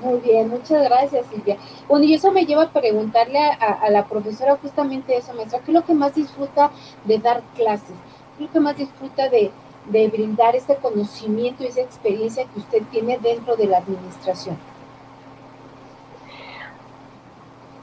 Muy 0.00 0.20
bien, 0.20 0.48
muchas 0.48 0.82
gracias 0.84 1.26
Silvia. 1.32 1.56
Bueno, 1.88 2.04
y 2.04 2.14
eso 2.14 2.30
me 2.30 2.44
lleva 2.44 2.64
a 2.64 2.70
preguntarle 2.70 3.38
a, 3.38 3.88
la 3.90 4.04
profesora 4.04 4.58
justamente 4.60 5.16
eso, 5.16 5.32
maestra, 5.32 5.60
¿qué 5.60 5.70
es 5.70 5.74
lo 5.74 5.84
que 5.84 5.94
más 5.94 6.14
disfruta 6.14 6.70
de 7.04 7.18
dar 7.18 7.42
clases? 7.54 7.96
¿Qué 8.36 8.44
es 8.44 8.48
lo 8.48 8.52
que 8.52 8.60
más 8.60 8.76
disfruta 8.76 9.28
de, 9.28 9.50
brindar 9.88 10.56
ese 10.56 10.76
conocimiento 10.76 11.62
y 11.62 11.68
esa 11.68 11.80
experiencia 11.80 12.44
que 12.44 12.58
usted 12.58 12.82
tiene 12.90 13.18
dentro 13.18 13.56
de 13.56 13.66
la 13.66 13.78
administración? 13.78 14.58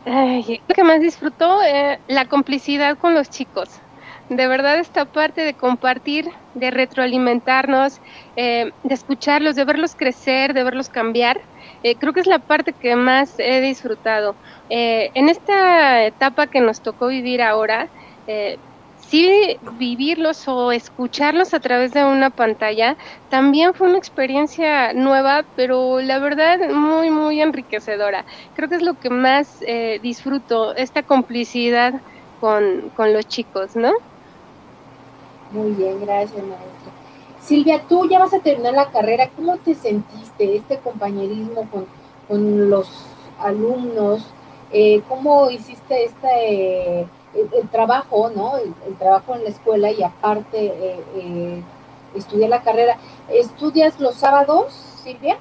lo 0.06 0.76
que 0.76 0.84
más 0.84 1.00
disfruto, 1.00 1.64
eh, 1.64 1.98
la 2.08 2.26
complicidad 2.26 2.98
con 2.98 3.14
los 3.14 3.30
chicos. 3.30 3.70
De 4.30 4.48
verdad 4.48 4.78
esta 4.80 5.06
parte 5.06 5.42
de 5.42 5.54
compartir, 5.54 6.30
de 6.56 6.72
retroalimentarnos, 6.72 8.00
eh, 8.36 8.72
de 8.84 8.94
escucharlos, 8.94 9.56
de 9.56 9.64
verlos 9.64 9.96
crecer, 9.96 10.54
de 10.54 10.64
verlos 10.64 10.90
cambiar, 10.90 11.42
eh, 11.84 11.98
creo 11.98 12.14
que 12.14 12.22
es 12.22 12.28
la 12.28 12.40
parte 12.40 12.74
que 12.74 12.96
más 12.96 13.36
he 13.40 13.62
disfrutado. 13.62 14.38
en 14.70 15.30
esta 15.30 16.06
etapa 16.06 16.48
que 16.48 16.62
nos 16.62 16.82
tocó 16.82 17.08
vivir 17.08 17.42
ahora, 17.42 17.90
sí 19.14 19.58
vivirlos 19.62 20.48
o 20.48 20.72
escucharlos 20.72 21.54
a 21.54 21.60
través 21.60 21.92
de 21.92 22.04
una 22.04 22.30
pantalla 22.30 22.98
también 23.30 23.74
fue 23.74 23.88
una 23.90 23.98
experiencia 23.98 24.94
nueva, 24.94 25.46
pero 25.56 26.02
la 26.02 26.20
verdad 26.20 26.58
muy, 26.70 27.10
muy 27.10 27.42
enriquecedora. 27.42 28.26
Creo 28.54 28.70
que 28.70 28.76
es 28.76 28.82
lo 28.82 28.96
que 28.96 29.10
más 29.10 29.62
eh, 29.62 30.00
disfruto, 30.02 30.76
esta 30.76 31.04
complicidad 31.04 31.94
con, 32.40 32.92
los 32.98 33.28
chicos, 33.28 33.76
¿no? 33.76 33.92
Muy 35.52 35.72
bien, 35.74 36.00
gracias, 36.02 36.44
maestra. 36.44 37.03
Silvia, 37.44 37.84
tú 37.90 38.08
ya 38.10 38.20
vas 38.20 38.34
a 38.34 38.40
terminar 38.40 38.74
la 38.74 38.90
carrera, 38.90 39.30
¿cómo 39.36 39.58
te 39.58 39.76
sentiste 39.76 40.56
este 40.56 40.78
compañerismo 40.78 41.68
con, 42.30 42.70
los 42.70 42.90
alumnos? 43.38 44.26
Eh, 44.72 45.02
¿Cómo 45.10 45.50
hiciste 45.52 46.06
este 46.06 47.02
el, 47.02 47.70
trabajo, 47.70 48.32
¿no? 48.34 48.58
El, 48.58 48.96
trabajo 48.98 49.36
en 49.36 49.44
la 49.44 49.50
escuela 49.50 49.92
y 49.92 50.02
aparte 50.02 50.66
eh, 50.66 51.04
eh, 51.16 51.64
estudiar 52.16 52.50
la 52.50 52.64
carrera. 52.64 52.98
¿Estudias 53.30 54.00
los 54.00 54.16
sábados, 54.16 54.74
Silvia? 55.04 55.38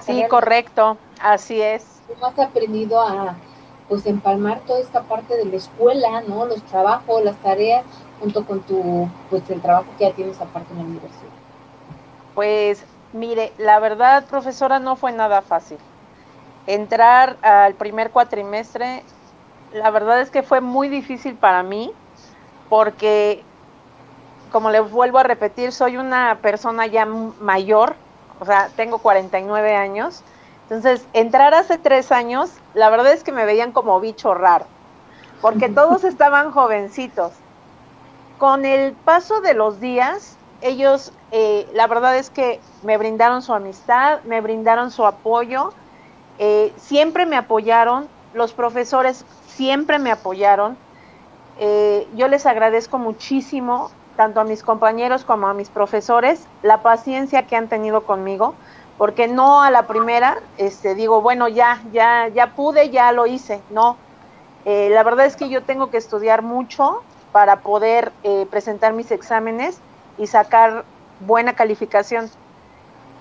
sí, 0.00 0.24
correcto, 0.28 0.96
así 1.20 1.60
es. 1.60 2.02
¿Cómo 2.08 2.26
has 2.26 2.38
aprendido 2.38 3.00
a 3.00 3.36
pues 3.88 4.04
empalmar 4.06 4.60
toda 4.60 4.80
esta 4.80 5.02
parte 5.02 5.36
de 5.36 5.44
la 5.44 5.56
escuela, 5.56 6.22
¿no? 6.26 6.46
Los 6.46 6.62
trabajos, 6.62 7.22
las 7.22 7.36
tareas, 7.36 7.84
junto 8.20 8.44
con 8.44 8.60
tu, 8.60 9.08
pues 9.30 9.48
el 9.50 9.60
trabajo 9.60 9.86
que 9.98 10.04
ya 10.04 10.12
tienes 10.12 10.40
aparte 10.40 10.72
en 10.72 10.78
la 10.78 10.84
universidad. 10.84 11.30
Pues 12.34 12.84
mire, 13.12 13.52
la 13.58 13.78
verdad, 13.78 14.24
profesora, 14.26 14.78
no 14.78 14.96
fue 14.96 15.12
nada 15.12 15.42
fácil. 15.42 15.78
Entrar 16.66 17.36
al 17.42 17.74
primer 17.74 18.10
cuatrimestre 18.10 19.02
la 19.72 19.90
verdad 19.90 20.20
es 20.20 20.30
que 20.30 20.42
fue 20.42 20.60
muy 20.60 20.88
difícil 20.88 21.34
para 21.34 21.62
mí 21.62 21.92
porque, 22.68 23.42
como 24.50 24.70
le 24.70 24.80
vuelvo 24.80 25.18
a 25.18 25.22
repetir, 25.22 25.72
soy 25.72 25.96
una 25.96 26.38
persona 26.40 26.86
ya 26.86 27.06
mayor, 27.06 27.94
o 28.40 28.44
sea, 28.44 28.70
tengo 28.76 28.98
49 28.98 29.76
años. 29.76 30.22
Entonces, 30.62 31.06
entrar 31.12 31.54
hace 31.54 31.78
tres 31.78 32.10
años, 32.10 32.50
la 32.74 32.90
verdad 32.90 33.12
es 33.12 33.22
que 33.22 33.32
me 33.32 33.44
veían 33.44 33.72
como 33.72 34.00
bicho 34.00 34.34
raro, 34.34 34.66
porque 35.40 35.68
todos 35.68 36.04
estaban 36.04 36.50
jovencitos. 36.50 37.32
Con 38.38 38.66
el 38.66 38.92
paso 38.92 39.40
de 39.40 39.54
los 39.54 39.80
días, 39.80 40.36
ellos, 40.60 41.12
eh, 41.32 41.66
la 41.72 41.86
verdad 41.86 42.16
es 42.16 42.28
que 42.28 42.60
me 42.82 42.98
brindaron 42.98 43.40
su 43.40 43.54
amistad, 43.54 44.20
me 44.24 44.42
brindaron 44.42 44.90
su 44.90 45.06
apoyo, 45.06 45.72
eh, 46.38 46.70
siempre 46.76 47.24
me 47.24 47.36
apoyaron, 47.36 48.08
los 48.34 48.52
profesores 48.52 49.24
siempre 49.46 49.98
me 49.98 50.10
apoyaron. 50.10 50.76
Eh, 51.58 52.06
yo 52.14 52.28
les 52.28 52.44
agradezco 52.44 52.98
muchísimo, 52.98 53.90
tanto 54.16 54.40
a 54.40 54.44
mis 54.44 54.62
compañeros 54.62 55.24
como 55.24 55.46
a 55.46 55.54
mis 55.54 55.70
profesores, 55.70 56.46
la 56.62 56.82
paciencia 56.82 57.46
que 57.46 57.56
han 57.56 57.68
tenido 57.68 58.04
conmigo, 58.04 58.54
porque 58.98 59.28
no 59.28 59.62
a 59.62 59.70
la 59.70 59.86
primera, 59.86 60.36
este, 60.58 60.94
digo, 60.94 61.22
bueno, 61.22 61.48
ya, 61.48 61.80
ya, 61.90 62.28
ya 62.28 62.54
pude, 62.54 62.90
ya 62.90 63.12
lo 63.12 63.26
hice, 63.26 63.62
no. 63.70 63.96
La 64.64 65.04
verdad 65.04 65.26
es 65.26 65.36
que 65.36 65.48
yo 65.48 65.62
tengo 65.62 65.90
que 65.90 65.96
estudiar 65.96 66.42
mucho 66.42 67.00
para 67.36 67.56
poder 67.60 68.12
presentar 68.48 68.94
mis 68.94 69.10
exámenes 69.10 69.78
y 70.16 70.26
sacar 70.26 70.86
buena 71.20 71.52
calificación. 71.52 72.30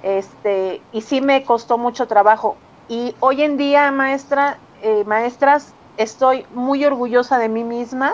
Este, 0.04 0.82
y 0.94 1.02
sí 1.02 1.20
me 1.20 1.44
costó 1.44 1.78
mucho 1.78 2.08
trabajo. 2.08 2.56
Y 2.88 3.14
hoy 3.20 3.44
en 3.44 3.58
día, 3.58 3.92
maestra, 3.92 4.58
eh, 4.82 5.04
maestras, 5.06 5.74
estoy 5.98 6.46
muy 6.54 6.86
orgullosa 6.86 7.38
de 7.40 7.50
mí 7.50 7.66
misma 7.66 8.14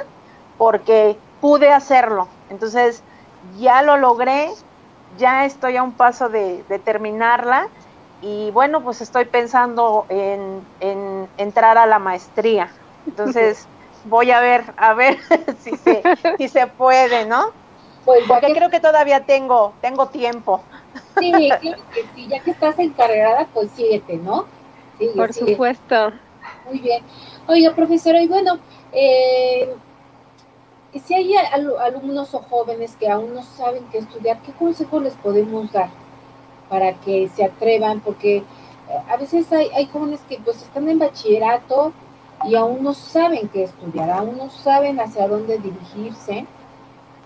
porque 0.57 1.19
pude 1.39 1.71
hacerlo. 1.71 2.27
Entonces, 2.49 3.03
ya 3.59 3.83
lo 3.83 3.95
logré, 3.95 4.49
ya 5.19 5.45
estoy 5.45 5.77
a 5.77 5.83
un 5.83 5.91
paso 5.91 6.29
de, 6.29 6.63
terminarla 6.83 7.67
y 8.23 8.49
bueno, 8.49 8.81
pues 8.81 9.01
estoy 9.01 9.25
pensando 9.25 10.07
en, 10.09 11.27
entrar 11.37 11.77
a 11.77 11.85
la 11.85 11.99
maestría. 11.99 12.71
Entonces, 13.05 13.67
voy 14.05 14.31
a 14.31 14.39
ver, 14.39 14.63
a 14.77 14.93
ver 14.93 15.17
si 15.59 15.75
se, 15.77 16.03
si 16.37 16.47
se 16.47 16.67
puede, 16.67 17.25
¿no? 17.25 17.51
Pues 18.05 18.23
porque 18.27 18.53
creo 18.53 18.69
que 18.69 18.79
todavía 18.79 19.25
tengo, 19.25 19.73
tengo 19.81 20.07
tiempo. 20.07 20.61
Sí, 21.19 21.31
claro 21.31 21.83
que 21.93 22.05
sí, 22.15 22.27
ya 22.27 22.39
que 22.39 22.51
estás 22.51 22.79
encargada, 22.79 23.47
pues 23.53 23.69
síguete, 23.75 24.17
¿no? 24.17 24.45
Por 25.15 25.33
supuesto. 25.33 26.11
Muy 26.65 26.79
bien. 26.79 27.03
Oiga, 27.47 27.75
profesora, 27.75 28.21
y 28.21 28.27
bueno, 28.27 28.59
eh, 28.91 29.73
si 31.05 31.13
hay 31.13 31.35
alumnos 31.35 32.33
o 32.33 32.39
jóvenes 32.39 32.95
que 32.95 33.09
aún 33.09 33.33
no 33.33 33.43
saben 33.43 33.85
qué 33.91 33.99
estudiar, 33.99 34.41
¿qué 34.41 34.51
consejo 34.51 34.99
les 34.99 35.13
podemos 35.13 35.71
dar 35.71 35.89
para 36.69 36.93
que 36.93 37.29
se 37.35 37.43
atrevan? 37.43 37.99
Porque 38.01 38.37
eh, 38.37 38.43
a 39.09 39.17
veces 39.17 39.51
hay, 39.51 39.69
hay 39.75 39.85
jóvenes 39.87 40.21
que 40.27 40.37
pues 40.37 40.61
están 40.61 40.89
en 40.89 40.99
bachillerato 40.99 41.93
y 42.45 42.55
aún 42.55 42.83
no 42.83 42.93
saben 42.93 43.47
qué 43.49 43.63
estudiar, 43.63 44.09
aún 44.09 44.37
no 44.37 44.49
saben 44.49 44.99
hacia 44.99 45.27
dónde 45.27 45.57
dirigirse. 45.57 46.45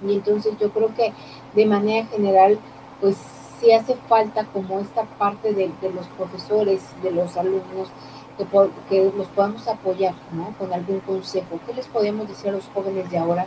Y 0.06 0.14
entonces 0.14 0.54
yo 0.60 0.70
creo 0.72 0.94
que 0.94 1.14
de 1.54 1.66
manera 1.66 2.06
general, 2.08 2.58
pues 3.00 3.18
sí 3.60 3.72
hace 3.72 3.96
falta 4.08 4.46
como 4.46 4.80
esta 4.80 5.04
parte 5.04 5.54
de, 5.54 5.72
los 5.94 6.08
profesores, 6.18 6.84
de 7.02 7.12
los 7.12 7.38
alumnos, 7.38 7.90
que, 8.38 8.46
que, 8.90 9.12
los 9.16 9.28
podamos 9.28 9.66
apoyar, 9.68 10.14
¿no? 10.34 10.54
Con 10.58 10.74
algún 10.74 11.00
consejo. 11.00 11.60
¿Qué 11.66 11.74
les 11.74 11.88
podemos 11.88 12.28
decir 12.28 12.50
a 12.50 12.54
los 12.54 12.68
jóvenes 12.74 13.10
de 13.10 13.18
ahora, 13.18 13.46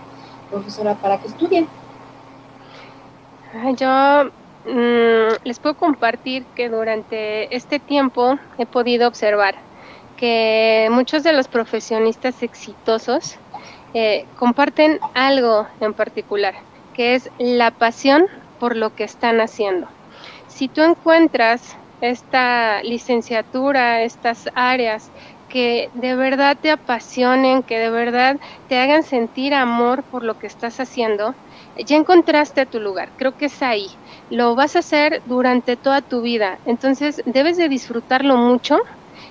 profesora, 0.50 0.94
para 0.94 1.18
que 1.18 1.28
estudien? 1.28 1.68
Yo 3.76 4.30
mm, 4.66 5.44
les 5.44 5.58
puedo 5.58 5.74
compartir 5.74 6.44
que 6.54 6.70
durante 6.70 7.54
este 7.54 7.78
tiempo 7.78 8.38
he 8.56 8.64
podido 8.64 9.08
observar 9.08 9.67
que 10.18 10.88
muchos 10.90 11.22
de 11.22 11.32
los 11.32 11.46
profesionistas 11.46 12.42
exitosos 12.42 13.38
eh, 13.94 14.26
comparten 14.34 14.98
algo 15.14 15.68
en 15.80 15.94
particular, 15.94 16.54
que 16.92 17.14
es 17.14 17.30
la 17.38 17.70
pasión 17.70 18.26
por 18.58 18.76
lo 18.76 18.90
que 18.90 19.04
están 19.04 19.40
haciendo. 19.40 19.88
Si 20.48 20.68
tú 20.68 20.82
encuentras 20.82 21.76
esta 22.00 22.82
licenciatura, 22.82 24.02
estas 24.02 24.48
áreas 24.54 25.12
que 25.48 25.88
de 25.94 26.16
verdad 26.16 26.58
te 26.60 26.70
apasionen, 26.70 27.62
que 27.62 27.78
de 27.78 27.90
verdad 27.90 28.36
te 28.66 28.78
hagan 28.78 29.04
sentir 29.04 29.54
amor 29.54 30.04
por 30.10 30.24
lo 30.24 30.34
que 30.34 30.48
estás 30.48 30.80
haciendo, 30.80 31.36
ya 31.76 31.96
encontraste 31.96 32.66
tu 32.66 32.80
lugar, 32.80 33.12
creo 33.16 33.36
que 33.36 33.46
es 33.46 33.62
ahí. 33.62 33.88
Lo 34.28 34.56
vas 34.56 34.74
a 34.74 34.80
hacer 34.80 35.22
durante 35.24 35.76
toda 35.76 36.02
tu 36.02 36.22
vida, 36.22 36.60
entonces 36.64 37.22
debes 37.24 37.56
de 37.56 37.68
disfrutarlo 37.68 38.36
mucho 38.36 38.78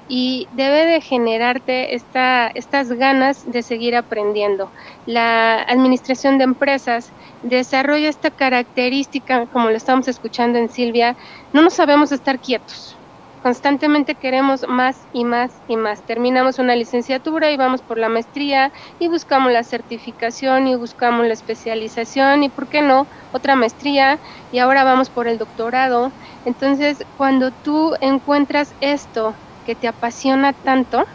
y 0.08 0.48
debe 0.52 0.86
de 0.86 1.02
generarte 1.02 1.96
esta, 1.96 2.48
estas 2.54 2.90
ganas 2.90 3.44
de 3.46 3.62
seguir 3.64 3.96
aprendiendo. 3.96 4.74
La 5.06 5.62
administración 5.64 6.38
de 6.38 6.46
empresas 6.46 7.14
desarrolla 7.42 8.10
esta 8.10 8.32
característica, 8.32 9.48
como 9.48 9.70
lo 9.70 9.76
estamos 9.78 10.08
escuchando 10.08 10.60
en 10.60 10.70
Silvia, 10.70 11.18
no 11.52 11.62
nos 11.62 11.74
sabemos 11.76 12.12
estar 12.12 12.40
quietos. 12.40 13.00
Constantemente 13.40 14.16
queremos 14.16 14.66
más 14.68 15.08
y 15.12 15.24
más 15.24 15.62
y 15.68 15.78
más. 15.78 16.04
Terminamos 16.06 16.58
una 16.58 16.76
licenciatura 16.76 17.52
y 17.52 17.58
vamos 17.58 17.84
por 17.84 18.00
la 18.00 18.10
maestría 18.10 18.72
y 18.98 19.08
buscamos 19.10 19.52
la 19.52 19.64
certificación 19.64 20.68
y 20.68 20.76
buscamos 20.76 21.28
la 21.28 21.34
especialización 21.34 22.44
y, 22.44 22.50
¿por 22.50 22.68
qué 22.68 22.82
no?, 22.82 23.08
otra 23.32 23.56
maestría 23.56 24.22
y 24.50 24.58
ahora 24.60 24.84
vamos 24.84 25.12
por 25.12 25.28
el 25.28 25.38
doctorado. 25.38 26.16
Entonces, 26.46 27.06
cuando 27.16 27.52
tú 27.52 27.94
encuentras 28.02 28.76
esto 28.80 29.38
que 29.68 29.76
te 29.78 29.90
apasiona 29.90 30.54
tanto, 30.56 31.06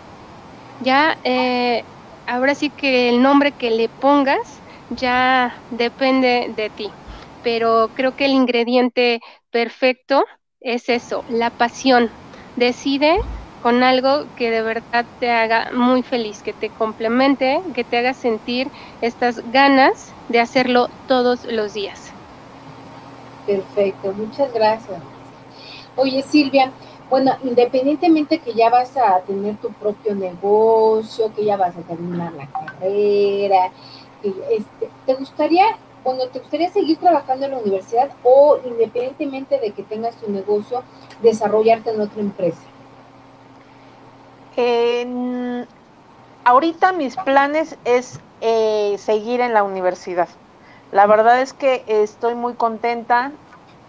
ya 0.79 1.19
eh, 1.25 1.85
ahora 2.27 2.55
sí 2.55 2.71
que 2.73 3.09
el 3.11 3.23
nombre 3.23 3.55
que 3.55 3.71
le 3.71 3.89
pongas 3.89 4.63
ya 4.91 5.65
depende 5.71 6.49
de 6.57 6.71
ti. 6.71 6.97
Pero 7.43 7.93
creo 7.95 8.15
que 8.15 8.27
el 8.27 8.33
ingrediente 8.33 9.21
perfecto 9.51 10.25
es 10.61 10.89
eso, 10.91 11.25
la 11.29 11.51
pasión. 11.51 12.13
Decide 12.57 13.19
con 13.61 13.83
algo 13.85 14.27
que 14.37 14.51
de 14.51 14.63
verdad 14.63 15.07
te 15.19 15.31
haga 15.33 15.71
muy 15.73 16.03
feliz, 16.05 16.43
que 16.43 16.55
te 16.55 16.71
complemente, 16.73 17.63
que 17.75 17.85
te 17.85 17.99
haga 17.99 18.15
sentir 18.15 18.71
estas 19.01 19.41
ganas 19.45 20.17
de 20.29 20.41
hacerlo 20.41 20.91
todos 21.07 21.45
los 21.45 21.73
días. 21.75 22.15
Perfecto, 23.47 24.13
muchas 24.15 24.53
gracias. 24.53 25.03
Oye 25.97 26.23
Silvia, 26.23 26.73
bueno, 27.13 27.37
independientemente 27.45 28.39
que 28.39 28.55
ya 28.55 28.71
vas 28.71 28.97
a 28.97 29.21
tener 29.21 29.59
tu 29.59 29.71
propio 29.71 30.15
negocio, 30.15 31.31
que 31.35 31.45
ya 31.45 31.59
vas 31.59 31.77
a 31.77 31.83
terminar 31.83 32.33
la 32.33 32.47
carrera, 32.47 33.71
este, 34.23 34.89
¿te 35.05 35.15
gustaría, 35.17 35.77
bueno, 36.05 36.27
te 36.29 36.39
gustaría 36.39 36.71
seguir 36.71 36.97
trabajando 36.97 37.45
en 37.45 37.51
la 37.51 37.59
universidad 37.59 38.09
o 38.23 38.59
independientemente 38.65 39.61
de 39.61 39.73
que 39.73 39.83
tengas 39.83 40.17
tu 40.17 40.31
negocio, 40.31 40.85
desarrollarte 41.21 41.91
en 41.91 42.01
otra 42.01 42.23
empresa? 42.23 42.63
ahorita 46.45 46.93
mis 46.93 47.17
planes 47.17 47.77
es 47.85 48.21
eh, 48.41 48.97
seguir 48.97 49.43
en 49.43 49.53
la 49.53 49.65
universidad. 49.65 50.31
La 50.93 51.07
verdad 51.07 51.43
es 51.43 51.53
que 51.53 51.85
estoy 51.87 52.35
muy 52.35 52.55
contenta, 52.55 53.33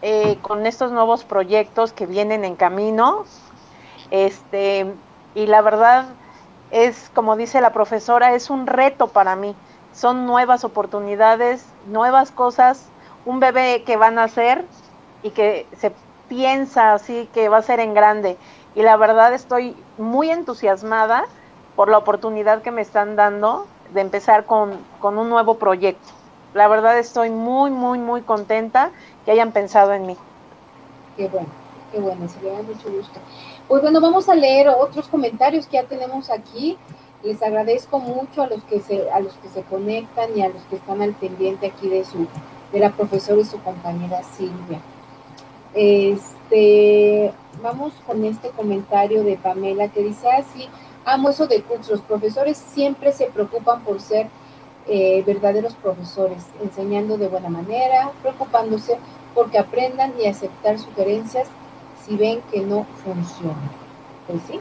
eh, 0.05 0.37
con 0.41 0.65
estos 0.65 0.91
nuevos 0.91 1.23
proyectos 1.23 1.93
que 1.93 2.05
vienen 2.05 2.43
en 2.43 2.57
camino. 2.57 3.23
Este, 4.11 4.85
y 5.33 5.47
la 5.47 5.61
verdad 5.61 6.07
es, 6.71 7.09
como 7.15 7.37
dice 7.37 7.61
la 7.61 7.71
profesora, 7.71 8.35
es 8.35 8.49
un 8.49 8.67
reto 8.67 9.07
para 9.07 9.37
mí. 9.37 9.55
Son 9.93 10.25
nuevas 10.25 10.65
oportunidades, 10.65 11.65
nuevas 11.87 12.31
cosas, 12.31 12.89
un 13.23 13.39
bebé 13.39 13.83
que 13.85 13.95
van 13.95 14.19
a 14.19 14.23
nacer 14.23 14.65
y 15.21 15.29
que 15.29 15.67
se 15.77 15.93
piensa 16.27 16.93
así 16.93 17.29
que 17.33 17.47
va 17.47 17.59
a 17.59 17.61
ser 17.61 17.79
en 17.79 17.93
grande. 17.93 18.35
Y 18.75 18.81
la 18.81 18.97
verdad 18.97 19.33
estoy 19.33 19.73
muy 19.97 20.31
entusiasmada 20.31 21.23
por 21.77 21.87
la 21.87 21.97
oportunidad 21.97 22.61
que 22.61 22.71
me 22.71 22.81
están 22.81 23.15
dando 23.15 23.67
de 23.93 24.01
empezar 24.01 24.45
con, 24.45 24.85
con 24.99 25.17
un 25.17 25.29
nuevo 25.29 25.57
proyecto. 25.57 26.22
La 26.53 26.67
verdad 26.67 26.97
estoy 26.99 27.29
muy, 27.29 27.71
muy, 27.71 27.99
muy 27.99 28.21
contenta 28.21 28.91
que 29.25 29.31
hayan 29.31 29.51
pensado 29.51 29.93
en 29.93 30.05
mí. 30.05 30.17
Qué 31.17 31.27
bueno, 31.27 31.47
qué 31.91 31.99
bueno, 31.99 32.27
se 32.27 32.41
le 32.41 32.51
da 32.51 32.61
mucho 32.61 32.91
gusto. 32.91 33.19
Pues 33.67 33.81
bueno, 33.81 34.01
vamos 34.01 34.29
a 34.29 34.35
leer 34.35 34.69
otros 34.69 35.07
comentarios 35.07 35.67
que 35.67 35.77
ya 35.77 35.83
tenemos 35.83 36.29
aquí. 36.29 36.77
Les 37.23 37.41
agradezco 37.41 37.99
mucho 37.99 38.43
a 38.43 38.47
los 38.47 38.63
que 38.65 38.81
se, 38.81 39.09
a 39.11 39.19
los 39.19 39.33
que 39.35 39.49
se 39.49 39.63
conectan 39.63 40.37
y 40.37 40.41
a 40.41 40.49
los 40.49 40.61
que 40.63 40.75
están 40.75 41.01
al 41.01 41.13
pendiente 41.13 41.67
aquí 41.67 41.87
de 41.87 42.03
su, 42.03 42.27
de 42.71 42.79
la 42.79 42.91
profesora 42.91 43.39
y 43.41 43.45
su 43.45 43.59
compañera 43.61 44.21
Silvia. 44.23 44.81
Este, 45.73 47.33
vamos 47.63 47.93
con 48.05 48.23
este 48.25 48.49
comentario 48.49 49.23
de 49.23 49.37
Pamela 49.37 49.87
que 49.87 50.03
dice 50.03 50.29
así, 50.29 50.69
ah, 51.05 51.13
amo 51.13 51.29
eso 51.29 51.47
de 51.47 51.61
cursos, 51.63 51.89
los 51.89 52.01
profesores 52.01 52.57
siempre 52.57 53.11
se 53.11 53.25
preocupan 53.27 53.83
por 53.83 53.99
ser 53.99 54.27
eh, 54.87 55.23
verdaderos 55.25 55.75
profesores, 55.75 56.45
enseñando 56.61 57.17
de 57.17 57.27
buena 57.27 57.49
manera, 57.49 58.11
preocupándose 58.21 58.97
porque 59.33 59.57
aprendan 59.57 60.13
y 60.19 60.27
aceptar 60.27 60.77
sugerencias 60.77 61.47
si 62.05 62.15
ven 62.15 62.41
que 62.51 62.61
no 62.61 62.85
funciona. 63.03 63.71
Pues 64.27 64.41
sí, 64.47 64.59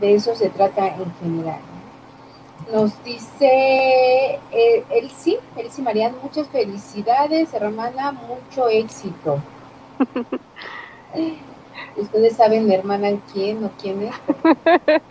de 0.00 0.14
eso 0.14 0.34
se 0.34 0.50
trata 0.50 0.88
en 0.88 1.12
general. 1.14 1.60
Nos 2.72 3.02
dice 3.04 4.40
eh, 4.50 4.84
Elsie, 4.90 5.38
Elsie 5.56 5.84
Mariano, 5.84 6.16
muchas 6.22 6.48
felicidades, 6.48 7.54
hermana, 7.54 8.12
mucho 8.12 8.68
éxito. 8.68 9.40
Ustedes 11.96 12.36
saben, 12.36 12.70
hermana, 12.70 13.08
quién 13.32 13.64
o 13.64 13.70
quién 13.80 14.02
es. 14.02 14.14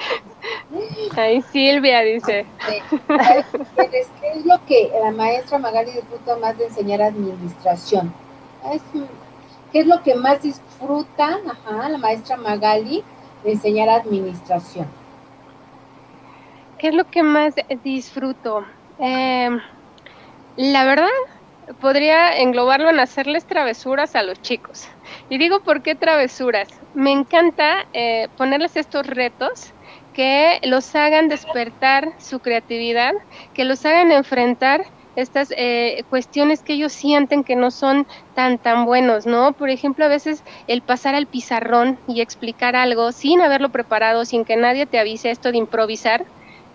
Ay, 1.16 1.42
Silvia 1.52 2.02
dice. 2.02 2.46
¿Qué 2.68 4.32
es 4.34 4.46
lo 4.46 4.64
que 4.66 4.92
la 5.02 5.12
maestra 5.12 5.58
Magali 5.58 5.92
disfruta 5.92 6.36
más 6.38 6.58
de 6.58 6.66
enseñar 6.66 7.02
administración? 7.02 8.14
¿Qué 9.72 9.80
es 9.80 9.88
lo 9.88 10.02
que 10.04 10.16
más 10.16 10.42
disfruta 10.42 11.40
ajá, 11.50 11.90
la 11.90 11.98
maestra 11.98 12.38
Magali 12.38 13.04
de 13.44 13.52
enseñar 13.52 13.90
administración? 13.90 14.88
¿Qué 16.78 16.90
es 16.90 16.94
lo 16.94 17.10
que 17.10 17.24
más 17.24 17.56
disfruto? 17.84 18.66
Em, 19.00 19.60
la 20.58 20.86
verdad, 20.86 21.10
podría 21.82 22.38
englobarlo 22.38 22.90
en 22.90 23.00
hacerles 23.00 23.46
travesuras 23.46 24.16
a 24.16 24.24
los 24.24 24.42
chicos. 24.42 24.88
Y 25.30 25.38
digo, 25.38 25.62
¿por 25.62 25.82
qué 25.82 25.96
travesuras? 25.96 26.68
Me 26.94 27.12
encanta 27.12 27.86
eh, 27.94 28.28
ponerles 28.38 28.76
estos 28.76 29.08
retos 29.08 29.74
que 30.14 30.60
los 30.64 30.96
hagan 30.96 31.28
despertar 31.28 32.14
su 32.18 32.40
creatividad, 32.40 33.14
que 33.54 33.66
los 33.66 33.86
hagan 33.86 34.12
enfrentar 34.12 34.86
estas 35.16 35.54
eh, 35.56 36.04
cuestiones 36.10 36.62
que 36.62 36.74
ellos 36.74 36.92
sienten 36.92 37.44
que 37.44 37.56
no 37.56 37.72
son 37.72 38.06
tan 38.34 38.58
tan 38.58 38.86
buenos, 38.86 39.26
¿no? 39.26 39.54
Por 39.54 39.70
ejemplo, 39.70 40.06
a 40.06 40.10
veces 40.10 40.44
el 40.68 40.82
pasar 40.82 41.16
al 41.16 41.28
pizarrón 41.28 41.98
y 42.08 42.22
explicar 42.22 42.76
algo 42.76 43.12
sin 43.12 43.42
haberlo 43.42 43.70
preparado, 43.70 44.26
sin 44.26 44.46
que 44.46 44.58
nadie 44.58 44.86
te 44.86 45.00
avise 45.00 45.32
esto 45.32 45.52
de 45.52 45.58
improvisar, 45.58 46.26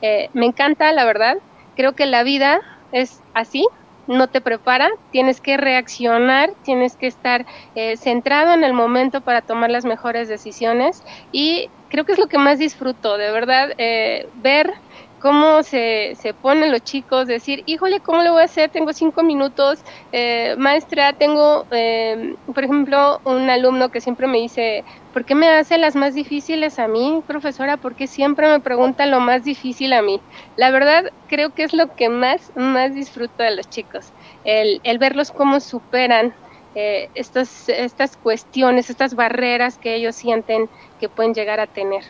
eh, 0.03 0.31
me 0.33 0.47
encanta, 0.47 0.93
la 0.93 1.05
verdad. 1.05 1.37
Creo 1.77 1.93
que 1.95 2.07
la 2.07 2.23
vida 2.23 2.61
es 2.93 3.21
así, 3.35 3.67
no 4.11 4.29
te 4.29 4.41
prepara, 4.41 4.89
tienes 5.11 5.41
que 5.41 5.57
reaccionar, 5.57 6.51
tienes 6.63 6.97
que 6.97 7.07
estar 7.07 7.47
eh, 7.75 7.97
centrado 7.97 8.53
en 8.55 8.65
el 8.65 8.75
momento 8.75 9.23
para 9.23 9.43
tomar 9.43 9.71
las 9.71 9.85
mejores 9.85 10.29
decisiones. 10.29 11.03
Y 11.31 11.71
creo 11.89 12.05
que 12.05 12.13
es 12.13 12.19
lo 12.19 12.27
que 12.27 12.39
más 12.39 12.59
disfruto, 12.59 13.17
de 13.19 13.31
verdad, 13.31 13.71
eh, 13.79 14.29
ver 14.35 14.73
cómo 15.21 15.63
se, 15.63 16.17
se, 16.21 16.33
ponen 16.35 16.73
los 16.73 16.83
chicos, 16.83 17.27
decir, 17.27 17.63
híjole, 17.67 18.01
¿cómo 18.01 18.23
le 18.23 18.31
voy 18.31 18.41
a 18.41 18.47
hacer? 18.47 18.71
Tengo 18.71 18.93
cinco 18.93 19.23
minutos, 19.23 19.81
eh, 20.13 20.55
maestra, 20.59 21.13
tengo, 21.13 21.67
eh, 21.71 22.35
por 22.53 22.65
ejemplo, 22.65 23.21
un 23.25 23.49
alumno 23.51 23.91
que 23.91 24.01
siempre 24.01 24.27
me 24.27 24.39
dice, 24.39 24.83
¿por 25.13 25.25
qué 25.25 25.35
me 25.35 25.49
hace 25.49 25.77
las 25.79 25.95
más 25.95 26.15
difíciles 26.15 26.79
a 26.79 26.89
mí, 26.89 27.23
profesora? 27.27 27.77
¿Por 27.77 27.95
qué 27.95 28.07
siempre 28.07 28.49
me 28.49 28.61
pregunta 28.61 29.07
lo 29.07 29.21
más 29.21 29.45
difícil 29.45 29.93
a 29.93 30.03
mí? 30.03 30.21
La 30.57 30.71
verdad, 30.71 31.13
creo 31.29 31.51
que 31.51 31.65
es 31.65 31.75
lo 31.75 31.95
que 31.95 32.09
más, 32.09 32.51
más 32.57 32.95
disfruto 32.95 33.43
de 33.43 33.55
los 33.57 33.69
chicos, 33.69 34.13
el, 34.45 34.81
el 34.85 34.99
verlos 34.99 35.31
cómo 35.31 35.61
superan 35.61 36.35
eh, 36.75 37.11
estas, 37.15 37.69
estas 37.69 38.17
cuestiones, 38.17 38.89
estas 38.89 39.15
barreras 39.15 39.77
que 39.77 39.97
ellos 39.97 40.17
sienten 40.17 40.71
que 40.99 41.09
pueden 41.09 41.35
llegar 41.35 41.61
a 41.61 41.67
tener. 41.67 42.05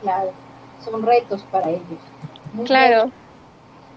Claro, 0.00 0.32
son 0.82 1.04
retos 1.04 1.42
para 1.50 1.68
ellos 1.68 1.98
claro. 2.64 3.10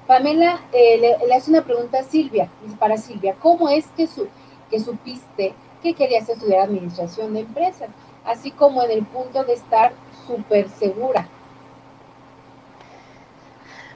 Pamela 0.08 0.60
eh, 0.74 1.18
le, 1.26 1.34
hace 1.34 1.52
una 1.52 1.62
pregunta 1.62 1.99
a 1.99 2.04
Silvia, 2.04 2.49
para 2.80 2.97
Silvia, 2.97 3.36
¿cómo 3.39 3.70
es 3.70 3.86
que, 3.95 4.08
su, 4.08 4.28
que 4.70 4.80
supiste 4.80 5.54
que 5.82 5.93
querías 5.93 6.28
estudiar 6.28 6.62
administración 6.62 7.34
de 7.34 7.41
empresas? 7.41 7.89
Así 8.26 8.52
como 8.52 8.84
en 8.84 8.91
el 8.91 9.06
punto 9.06 9.43
de 9.43 9.54
estar 9.54 9.93
súper 10.28 10.70
segura. 10.70 11.28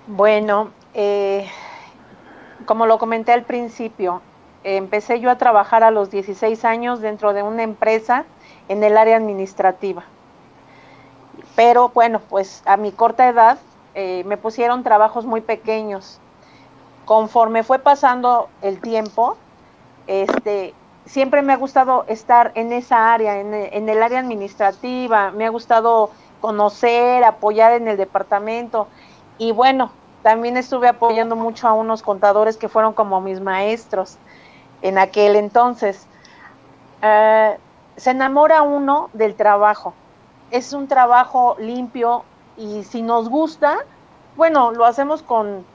Bueno, 0.07 0.71
eh, 0.93 1.47
como 2.65 2.85
lo 2.85 2.97
comenté 2.97 3.33
al 3.33 3.43
principio, 3.43 4.21
empecé 4.63 5.19
yo 5.19 5.29
a 5.29 5.37
trabajar 5.37 5.83
a 5.83 5.91
los 5.91 6.09
16 6.09 6.63
años 6.65 7.01
dentro 7.01 7.33
de 7.33 7.43
una 7.43 7.63
empresa 7.63 8.25
en 8.67 8.83
el 8.83 8.97
área 8.97 9.17
administrativa. 9.17 10.03
Pero 11.55 11.89
bueno, 11.89 12.21
pues 12.29 12.63
a 12.65 12.77
mi 12.77 12.91
corta 12.91 13.27
edad 13.29 13.57
eh, 13.95 14.23
me 14.25 14.37
pusieron 14.37 14.83
trabajos 14.83 15.25
muy 15.25 15.41
pequeños. 15.41 16.19
Conforme 17.05 17.63
fue 17.63 17.79
pasando 17.79 18.49
el 18.61 18.81
tiempo, 18.81 19.37
este, 20.07 20.73
siempre 21.05 21.41
me 21.41 21.53
ha 21.53 21.57
gustado 21.57 22.05
estar 22.07 22.51
en 22.55 22.73
esa 22.73 23.13
área, 23.13 23.39
en, 23.39 23.53
en, 23.53 23.89
el 23.89 24.03
área 24.03 24.19
administrativa, 24.19 25.31
me 25.31 25.45
ha 25.45 25.49
gustado 25.49 26.11
conocer, 26.41 27.23
apoyar 27.23 27.73
en 27.73 27.87
el 27.87 27.97
departamento 27.97 28.87
y 29.37 29.51
bueno, 29.51 29.91
también 30.23 30.57
estuve 30.57 30.87
apoyando 30.87 31.35
mucho 31.35 31.67
a 31.67 31.73
unos 31.73 32.01
contadores 32.01 32.57
que 32.57 32.69
fueron 32.69 32.93
como 32.93 33.21
mis 33.21 33.39
maestros 33.41 34.17
en 34.81 34.97
aquel 34.97 35.35
entonces. 35.35 36.07
Eh, 37.01 37.57
se 37.95 38.11
enamora 38.11 38.61
uno 38.63 39.09
del 39.13 39.35
trabajo, 39.35 39.93
es 40.51 40.73
un 40.73 40.87
trabajo 40.87 41.55
limpio, 41.59 42.23
y 42.57 42.83
si 42.83 43.01
nos 43.01 43.29
gusta, 43.29 43.77
bueno, 44.35 44.71
lo 44.71 44.85
hacemos 44.85 45.21
con, 45.21 45.65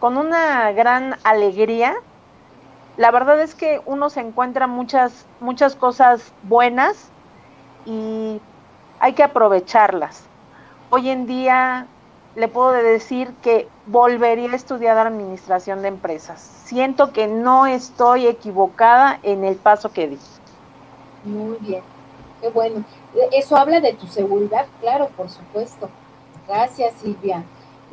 con 0.00 0.16
una 0.16 0.72
gran 0.72 1.16
alegría. 1.24 1.94
La 2.96 3.10
verdad 3.10 3.40
es 3.40 3.54
que 3.54 3.80
uno 3.86 4.10
se 4.10 4.20
encuentra 4.20 4.66
muchas, 4.66 5.26
muchas 5.40 5.76
cosas 5.76 6.32
buenas 6.42 7.10
y 7.86 8.40
hay 9.00 9.12
que 9.12 9.22
aprovecharlas. 9.22 10.24
Hoy 10.90 11.10
en 11.10 11.26
día 11.26 11.86
le 12.34 12.48
puedo 12.48 12.72
decir 12.72 13.32
que 13.42 13.68
volvería 13.86 14.52
a 14.52 14.56
estudiar 14.56 14.96
administración 14.98 15.82
de 15.82 15.88
empresas. 15.88 16.40
Siento 16.64 17.12
que 17.12 17.26
no 17.26 17.66
estoy 17.66 18.26
equivocada 18.26 19.18
en 19.22 19.44
el 19.44 19.56
paso 19.56 19.90
que 19.90 20.08
di. 20.08 20.18
Muy 21.24 21.56
bien, 21.60 21.82
qué 22.40 22.48
bueno. 22.48 22.84
Eso 23.32 23.56
habla 23.56 23.80
de 23.80 23.92
tu 23.94 24.06
seguridad, 24.06 24.66
claro, 24.80 25.08
por 25.16 25.28
supuesto. 25.28 25.88
Gracias, 26.48 26.94
Silvia. 26.94 27.44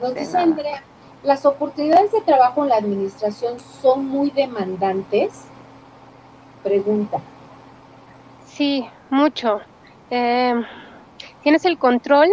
Nos 0.01 0.15
dice 0.15 0.37
Andrea, 0.37 0.81
¿las 1.23 1.45
oportunidades 1.45 2.13
de 2.13 2.21
trabajo 2.21 2.63
en 2.63 2.69
la 2.69 2.77
administración 2.77 3.59
son 3.59 4.07
muy 4.07 4.29
demandantes? 4.29 5.43
Pregunta. 6.63 7.19
Sí, 8.47 8.87
mucho. 9.09 9.59
Eh, 10.09 10.53
tienes 11.43 11.65
el 11.65 11.77
control 11.77 12.29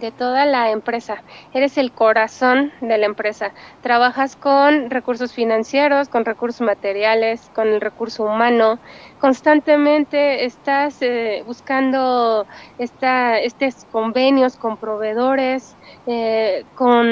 de 0.00 0.10
toda 0.10 0.46
la 0.46 0.70
empresa. 0.70 1.22
Eres 1.52 1.78
el 1.78 1.92
corazón 1.92 2.72
de 2.80 2.98
la 2.98 3.06
empresa. 3.06 3.52
Trabajas 3.82 4.36
con 4.36 4.90
recursos 4.90 5.32
financieros, 5.32 6.08
con 6.08 6.24
recursos 6.24 6.62
materiales, 6.62 7.50
con 7.54 7.68
el 7.68 7.80
recurso 7.80 8.24
humano. 8.24 8.78
Constantemente 9.20 10.44
estás 10.44 11.00
eh, 11.02 11.42
buscando 11.46 12.46
esta, 12.78 13.38
estos 13.38 13.84
convenios 13.92 14.56
con 14.56 14.76
proveedores, 14.76 15.76
eh, 16.06 16.64
con 16.74 17.06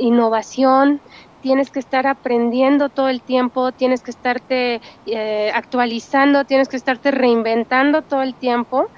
innovación. 0.00 1.00
Tienes 1.40 1.70
que 1.70 1.78
estar 1.78 2.06
aprendiendo 2.06 2.88
todo 2.88 3.08
el 3.08 3.22
tiempo, 3.22 3.70
tienes 3.70 4.02
que 4.02 4.10
estarte 4.10 4.80
eh, 5.06 5.52
actualizando, 5.54 6.44
tienes 6.44 6.68
que 6.68 6.76
estarte 6.76 7.12
reinventando 7.12 8.02
todo 8.02 8.22
el 8.22 8.34
tiempo 8.34 8.88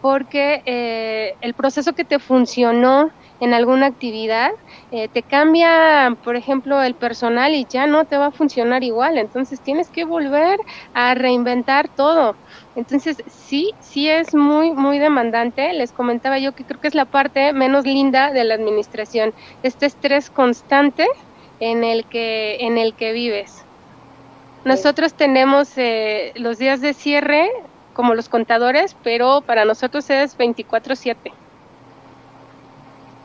porque 0.00 0.62
eh, 0.64 1.34
el 1.40 1.54
proceso 1.54 1.92
que 1.92 2.04
te 2.04 2.18
funcionó 2.18 3.10
en 3.40 3.54
alguna 3.54 3.86
actividad 3.86 4.50
eh, 4.90 5.08
te 5.08 5.22
cambia, 5.22 6.16
por 6.22 6.36
ejemplo, 6.36 6.82
el 6.82 6.94
personal 6.94 7.54
y 7.54 7.66
ya 7.66 7.86
no 7.86 8.04
te 8.04 8.16
va 8.16 8.26
a 8.26 8.32
funcionar 8.32 8.82
igual. 8.84 9.18
Entonces 9.18 9.62
tienes 9.62 9.90
que 9.90 10.04
volver 10.04 10.58
a 10.92 11.14
reinventar 11.14 11.88
todo. 11.88 12.36
Entonces 12.74 13.16
sí, 13.26 13.72
sí 13.80 14.08
es 14.08 14.34
muy, 14.34 14.72
muy 14.72 14.98
demandante. 14.98 15.72
Les 15.72 15.92
comentaba 15.92 16.38
yo 16.38 16.52
que 16.52 16.64
creo 16.64 16.80
que 16.80 16.88
es 16.88 16.94
la 16.94 17.06
parte 17.06 17.52
menos 17.52 17.84
linda 17.84 18.30
de 18.32 18.44
la 18.44 18.54
administración, 18.54 19.32
este 19.62 19.86
estrés 19.86 20.30
constante 20.30 21.06
en 21.58 21.84
el 21.84 22.06
que, 22.08 22.56
en 22.60 22.78
el 22.78 22.94
que 22.94 23.12
vives. 23.12 23.66
Nosotros 24.64 25.14
tenemos 25.14 25.76
eh, 25.76 26.32
los 26.36 26.58
días 26.58 26.80
de 26.82 26.92
cierre 26.92 27.48
como 28.00 28.14
los 28.14 28.30
contadores, 28.30 28.96
pero 29.04 29.42
para 29.42 29.66
nosotros 29.66 30.08
es 30.08 30.38
24/7. 30.38 31.32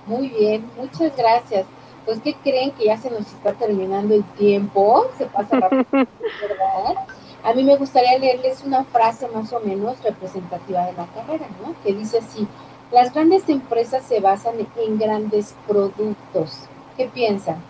Muy 0.06 0.28
bien, 0.28 0.70
muchas 0.78 1.16
gracias. 1.16 1.66
Pues, 2.04 2.20
¿qué 2.20 2.36
creen 2.44 2.72
que 2.72 2.86
ya 2.86 2.98
se 2.98 3.10
nos 3.10 3.22
está 3.22 3.54
terminando 3.54 4.14
el 4.14 4.26
tiempo? 4.34 5.08
Se 5.18 5.28
pasa 5.28 5.60
rápido, 5.62 5.86
¿verdad? 5.92 7.06
A 7.42 7.54
mí 7.54 7.64
me 7.64 7.78
gustaría 7.78 8.20
leerles 8.20 8.64
una 8.66 8.84
frase 8.84 9.30
más 9.30 9.54
o 9.54 9.62
menos 9.62 10.04
representativa 10.04 10.88
de 10.88 10.94
la 10.94 11.06
carrera, 11.06 11.48
¿no? 11.62 11.74
Que 11.82 11.94
dice 11.94 12.18
así, 12.18 12.46
las 12.92 13.14
grandes 13.14 13.48
empresas 13.48 14.04
se 14.04 14.20
basan 14.20 14.56
en 14.76 15.00
grandes 15.00 15.56
productos. 15.68 16.68
¿Qué 16.98 17.06
piensan 17.06 17.64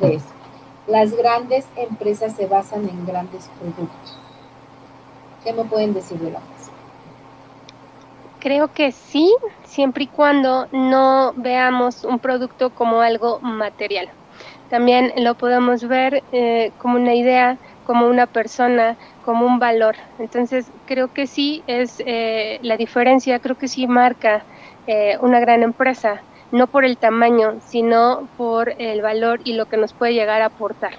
de 0.00 0.16
eso? 0.16 0.26
Las 0.86 1.16
grandes 1.16 1.66
empresas 1.76 2.36
se 2.36 2.46
basan 2.46 2.86
en 2.90 3.06
grandes 3.06 3.48
productos. 3.58 4.21
¿Qué 5.44 5.52
me 5.52 5.64
pueden 5.64 5.92
decir 5.92 6.18
de 6.18 6.30
la 6.30 6.40
frase? 6.40 6.70
Creo 8.38 8.72
que 8.72 8.92
sí, 8.92 9.34
siempre 9.64 10.04
y 10.04 10.06
cuando 10.06 10.66
no 10.72 11.32
veamos 11.36 12.04
un 12.04 12.18
producto 12.18 12.70
como 12.70 13.00
algo 13.00 13.40
material. 13.40 14.08
También 14.70 15.12
lo 15.16 15.34
podemos 15.34 15.86
ver 15.86 16.22
eh, 16.32 16.72
como 16.78 16.96
una 16.96 17.14
idea, 17.14 17.58
como 17.86 18.06
una 18.06 18.26
persona, 18.26 18.96
como 19.24 19.46
un 19.46 19.58
valor. 19.58 19.96
Entonces, 20.18 20.66
creo 20.86 21.12
que 21.12 21.26
sí 21.26 21.62
es 21.66 22.02
eh, 22.06 22.58
la 22.62 22.76
diferencia, 22.76 23.38
creo 23.38 23.58
que 23.58 23.68
sí 23.68 23.86
marca 23.86 24.44
eh, 24.86 25.18
una 25.20 25.40
gran 25.40 25.62
empresa, 25.62 26.22
no 26.52 26.66
por 26.66 26.84
el 26.84 26.96
tamaño, 26.96 27.56
sino 27.66 28.28
por 28.36 28.70
el 28.78 29.02
valor 29.02 29.40
y 29.44 29.54
lo 29.54 29.66
que 29.66 29.76
nos 29.76 29.92
puede 29.92 30.14
llegar 30.14 30.42
a 30.42 30.46
aportar. 30.46 30.94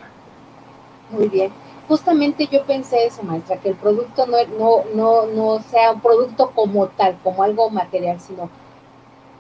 Muy 1.12 1.30
bien 1.30 1.63
justamente 1.88 2.48
yo 2.48 2.64
pensé 2.66 3.06
eso, 3.06 3.24
maestra, 3.24 3.58
que 3.58 3.70
el 3.70 3.76
producto 3.76 4.26
no, 4.26 4.38
no, 4.58 4.84
no, 4.94 5.26
no 5.28 5.60
sea 5.64 5.92
un 5.92 6.02
producto 6.02 6.52
como 6.52 6.88
tal, 6.88 7.18
como 7.24 7.44
algo 7.44 7.70
material, 7.70 8.20
sino 8.20 8.50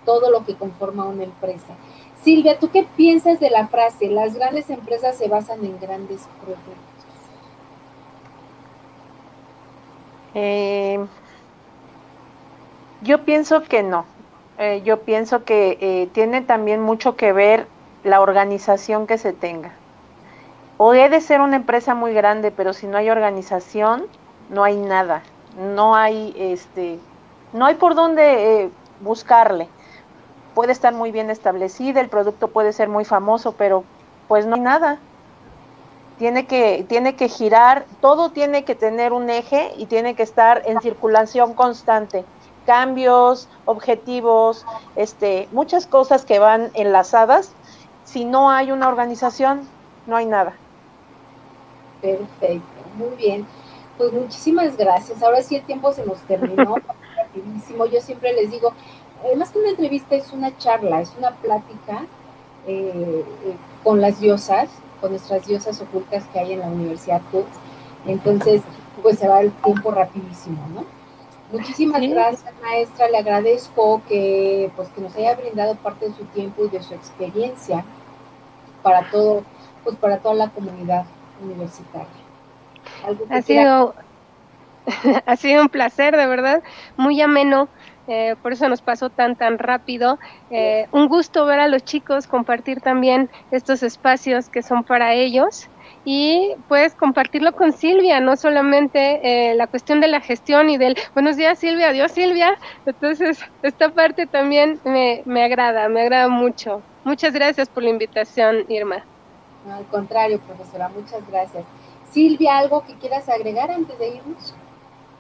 todo 0.05 0.29
lo 0.29 0.45
que 0.45 0.55
conforma 0.55 1.05
una 1.05 1.23
empresa. 1.23 1.73
Silvia, 2.21 2.57
¿tú 2.57 2.69
qué 2.69 2.85
piensas 2.95 3.39
de 3.39 3.49
la 3.49 3.67
frase? 3.67 4.07
Las 4.09 4.35
grandes 4.35 4.69
empresas 4.69 5.17
se 5.17 5.27
basan 5.27 5.63
en 5.65 5.79
grandes 5.79 6.21
productos. 6.41 6.73
Eh, 10.35 11.05
yo 13.01 13.23
pienso 13.23 13.63
que 13.63 13.83
no. 13.83 14.05
Eh, 14.57 14.81
yo 14.85 15.01
pienso 15.01 15.43
que 15.43 15.77
eh, 15.81 16.09
tiene 16.13 16.41
también 16.41 16.81
mucho 16.81 17.15
que 17.15 17.33
ver 17.33 17.67
la 18.03 18.21
organización 18.21 19.07
que 19.07 19.17
se 19.17 19.33
tenga. 19.33 19.73
Puede 20.78 21.21
ser 21.21 21.39
una 21.41 21.55
empresa 21.55 21.93
muy 21.93 22.13
grande, 22.13 22.51
pero 22.51 22.74
si 22.74 22.88
no 22.88 22.97
hay 22.97 23.09
organización, 23.09 24.07
no 24.49 24.63
hay 24.63 24.76
nada. 24.76 25.21
No 25.57 25.95
hay, 25.95 26.34
este, 26.36 26.99
no 27.53 27.65
hay 27.65 27.76
por 27.76 27.93
dónde 27.93 28.63
eh, 28.63 28.71
buscarle. 29.01 29.69
Puede 30.55 30.71
estar 30.71 30.93
muy 30.93 31.11
bien 31.11 31.30
establecida, 31.30 32.01
el 32.01 32.09
producto 32.09 32.47
puede 32.47 32.74
ser 32.74 32.89
muy 32.89 33.05
famoso, 33.05 33.53
pero 33.53 33.84
pues 34.28 34.45
no 34.45 34.55
hay 34.55 34.61
nada. 34.61 34.99
Tiene 36.17 36.47
que, 36.47 36.86
tiene 36.88 37.15
que 37.15 37.28
girar, 37.28 37.86
todo 38.01 38.32
tiene 38.32 38.65
que 38.65 38.76
tener 38.76 39.13
un 39.13 39.30
eje 39.30 39.74
y 39.78 39.86
tiene 39.86 40.15
que 40.15 40.24
estar 40.24 40.63
en 40.65 40.82
circulación 40.82 41.53
constante. 41.53 42.26
Cambios, 42.65 43.47
objetivos, 43.65 44.65
este, 44.95 45.47
muchas 45.51 45.86
cosas 45.86 46.26
que 46.26 46.39
van 46.39 46.71
enlazadas. 46.74 47.51
Si 48.05 48.26
no 48.26 48.49
hay 48.49 48.71
una 48.71 48.88
organización, 48.88 49.67
no 50.07 50.15
hay 50.15 50.26
nada. 50.26 50.53
Perfecto, 52.03 52.83
muy 52.97 53.15
bien. 53.15 53.47
Pues 53.97 54.11
muchísimas 54.11 54.75
gracias. 54.75 55.23
Ahora 55.23 55.41
sí 55.41 55.55
el 55.55 55.63
tiempo 55.63 55.93
se 55.93 56.05
nos 56.05 56.19
terminó 56.23 56.75
rapidísimo. 57.15 57.85
Yo 57.85 58.01
siempre 58.01 58.33
les 58.33 58.51
digo, 58.51 58.73
eh, 59.23 59.37
más 59.37 59.51
que 59.51 59.59
una 59.59 59.69
entrevista 59.69 60.15
es 60.15 60.33
una 60.33 60.55
charla, 60.57 60.99
es 60.99 61.13
una 61.17 61.31
plática 61.31 62.05
eh, 62.67 63.23
eh, 63.45 63.55
con 63.85 64.01
las 64.01 64.19
diosas, 64.19 64.69
con 64.99 65.11
nuestras 65.11 65.47
diosas 65.47 65.79
ocultas 65.79 66.25
que 66.33 66.39
hay 66.39 66.51
en 66.51 66.59
la 66.59 66.67
Universidad 66.67 67.21
Tux. 67.31 67.47
Entonces, 68.05 68.61
pues 69.01 69.17
se 69.17 69.29
va 69.29 69.39
el 69.39 69.53
tiempo 69.53 69.91
rapidísimo, 69.91 70.61
¿no? 70.75 70.83
Muchísimas 71.57 72.01
gracias, 72.01 72.53
maestra. 72.61 73.07
Le 73.09 73.19
agradezco 73.19 74.01
que, 74.09 74.69
pues, 74.75 74.89
que 74.89 74.99
nos 74.99 75.15
haya 75.15 75.35
brindado 75.35 75.75
parte 75.75 76.09
de 76.09 76.15
su 76.15 76.25
tiempo 76.25 76.65
y 76.65 76.69
de 76.69 76.83
su 76.83 76.93
experiencia 76.95 77.85
para 78.81 79.09
todo, 79.09 79.43
pues 79.85 79.95
para 79.95 80.17
toda 80.17 80.35
la 80.35 80.49
comunidad 80.49 81.05
universitaria. 81.41 82.07
Ha 83.29 83.41
sido, 83.41 83.95
ha 85.25 85.36
sido 85.36 85.61
un 85.61 85.69
placer, 85.69 86.15
de 86.15 86.27
verdad, 86.27 86.63
muy 86.97 87.21
ameno. 87.21 87.67
Eh, 88.07 88.36
por 88.41 88.51
eso 88.51 88.67
nos 88.67 88.81
pasó 88.81 89.09
tan 89.09 89.36
tan 89.38 89.57
rápido. 89.57 90.19
Eh, 90.51 90.88
un 90.91 91.07
gusto 91.07 91.45
ver 91.45 91.59
a 91.59 91.67
los 91.67 91.86
chicos 91.86 92.27
compartir 92.27 92.81
también 92.81 93.29
estos 93.51 93.81
espacios 93.81 94.49
que 94.49 94.61
son 94.61 94.84
para 94.84 95.13
ellos 95.13 95.69
y 96.03 96.51
pues 96.67 96.95
compartirlo 96.95 97.53
con 97.53 97.71
Silvia, 97.71 98.19
no 98.19 98.36
solamente 98.36 99.21
eh, 99.23 99.55
la 99.55 99.67
cuestión 99.67 100.01
de 100.01 100.09
la 100.09 100.19
gestión 100.19 100.69
y 100.69 100.77
del 100.77 100.97
buenos 101.13 101.38
días 101.38 101.59
Silvia, 101.59 101.89
adiós 101.89 102.11
Silvia. 102.11 102.57
Entonces, 102.86 103.39
esta 103.61 103.89
parte 103.89 104.27
también 104.27 104.81
me, 104.84 105.21
me 105.25 105.43
agrada, 105.43 105.88
me 105.88 106.01
agrada 106.01 106.27
mucho. 106.27 106.81
Muchas 107.05 107.34
gracias 107.34 107.69
por 107.69 107.84
la 107.84 107.89
invitación, 107.89 108.65
Irma 108.67 109.05
al 109.72 109.86
contrario, 109.88 110.39
profesora, 110.39 110.89
muchas 110.89 111.26
gracias. 111.30 111.64
Silvia, 112.11 112.57
¿algo 112.57 112.84
que 112.84 112.95
quieras 112.95 113.28
agregar 113.30 113.72
antes 113.72 113.97
de 113.97 114.16
irnos? 114.16 114.53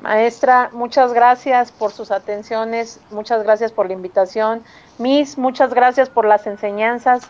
Maestra, 0.01 0.69
muchas 0.73 1.13
gracias 1.13 1.71
por 1.71 1.91
sus 1.91 2.11
atenciones, 2.11 2.99
muchas 3.09 3.43
gracias 3.43 3.71
por 3.71 3.87
la 3.87 3.93
invitación. 3.93 4.61
Miss, 4.97 5.37
muchas 5.37 5.73
gracias 5.73 6.09
por 6.09 6.25
las 6.25 6.45
enseñanzas. 6.45 7.23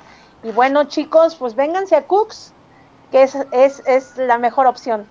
Y 0.43 0.51
bueno, 0.51 0.86
chicos, 0.86 1.36
pues 1.36 1.55
vénganse 1.55 1.95
a 1.95 2.07
Cooks, 2.07 2.51
que 3.11 3.24
es, 3.24 3.38
es, 3.51 3.84
es 3.86 4.18
la 4.18 4.39
mejor 4.39 4.66
opción. 4.66 5.05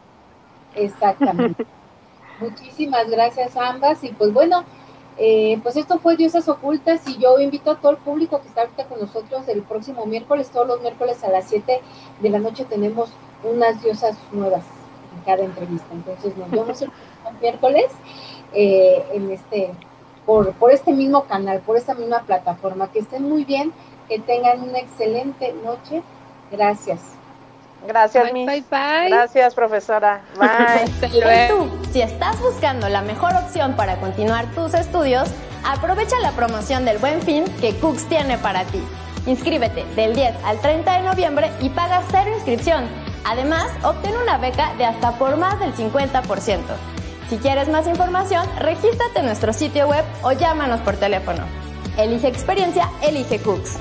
Exactamente. 0.75 1.65
Muchísimas 2.41 3.09
gracias 3.09 3.57
a 3.57 3.69
ambas. 3.69 4.03
Y 4.03 4.09
pues 4.09 4.33
bueno, 4.33 4.65
eh, 5.19 5.59
pues 5.63 5.77
esto 5.77 5.99
fue 5.99 6.17
Diosas 6.17 6.49
Ocultas 6.49 7.07
y 7.07 7.19
yo 7.19 7.39
invito 7.39 7.71
a 7.71 7.77
todo 7.77 7.93
el 7.93 7.99
público 7.99 8.41
que 8.41 8.49
está 8.49 8.63
ahorita 8.63 8.87
con 8.87 9.01
nosotros 9.01 9.47
el 9.49 9.63
próximo 9.63 10.07
miércoles, 10.07 10.51
todos 10.51 10.67
los 10.67 10.81
miércoles 10.81 11.23
a 11.23 11.29
las 11.29 11.49
7 11.49 11.81
de 12.21 12.31
la 12.31 12.39
noche 12.39 12.65
tenemos 12.65 13.11
unas 13.45 13.83
diosas 13.83 14.17
nuevas 14.33 14.63
en 15.15 15.23
cada 15.25 15.45
entrevista. 15.45 15.87
Entonces 15.93 16.37
nos 16.37 16.51
vemos 16.51 16.83
el 16.83 16.91
próximo 16.91 17.41
miércoles 17.41 17.87
eh, 18.55 19.05
en 19.13 19.31
este, 19.31 19.73
por, 20.25 20.53
por 20.55 20.71
este 20.71 20.93
mismo 20.93 21.25
canal, 21.25 21.61
por 21.61 21.77
esta 21.77 21.95
misma 21.95 22.23
plataforma. 22.23 22.91
Que 22.91 23.01
estén 23.01 23.29
muy 23.29 23.45
bien, 23.45 23.73
que 24.09 24.19
tengan 24.19 24.63
una 24.63 24.79
excelente 24.79 25.53
noche. 25.65 26.03
Gracias. 26.51 27.01
Gracias, 27.87 28.33
bye, 28.33 28.65
Gracias, 29.09 29.55
profesora. 29.55 30.23
Bye. 30.39 31.09
y 31.09 31.49
tú, 31.49 31.69
si 31.93 32.01
estás 32.01 32.41
buscando 32.41 32.89
la 32.89 33.03
mejor 33.03 33.35
opción 33.35 33.75
para 33.75 33.97
continuar 33.97 34.47
tus 34.55 34.75
estudios, 34.75 35.29
aprovecha 35.65 36.19
la 36.21 36.33
promoción 36.33 36.85
del 36.85 36.99
Buen 36.99 37.23
Fin 37.23 37.45
que 37.61 37.75
Cooks 37.77 38.09
tiene 38.09 38.39
para 38.39 38.65
ti. 38.65 38.83
Inscríbete 39.27 39.85
del 39.95 40.15
10 40.15 40.35
al 40.45 40.61
30 40.61 40.99
de 40.99 41.03
noviembre 41.03 41.51
y 41.61 41.69
paga 41.71 42.03
cero 42.11 42.31
inscripción. 42.35 42.85
Además, 43.25 43.69
obtén 43.83 44.17
una 44.17 44.39
beca 44.39 44.75
de 44.75 44.85
hasta 44.85 45.13
por 45.19 45.37
más 45.37 45.59
del 45.61 45.75
50%. 45.75 46.59
Si 47.29 47.39
quieres 47.39 47.69
más 47.69 47.87
información, 47.87 48.47
regístrate 48.59 49.21
en 49.21 49.27
nuestro 49.27 49.53
sitio 49.53 49.89
web 49.89 50.05
o 50.23 50.33
llámanos 50.33 50.81
por 50.81 50.97
teléfono. 50.97 51.45
Elige 51.97 52.29
experiencia, 52.29 52.91
elige 53.03 53.39
Cooks. 53.39 53.79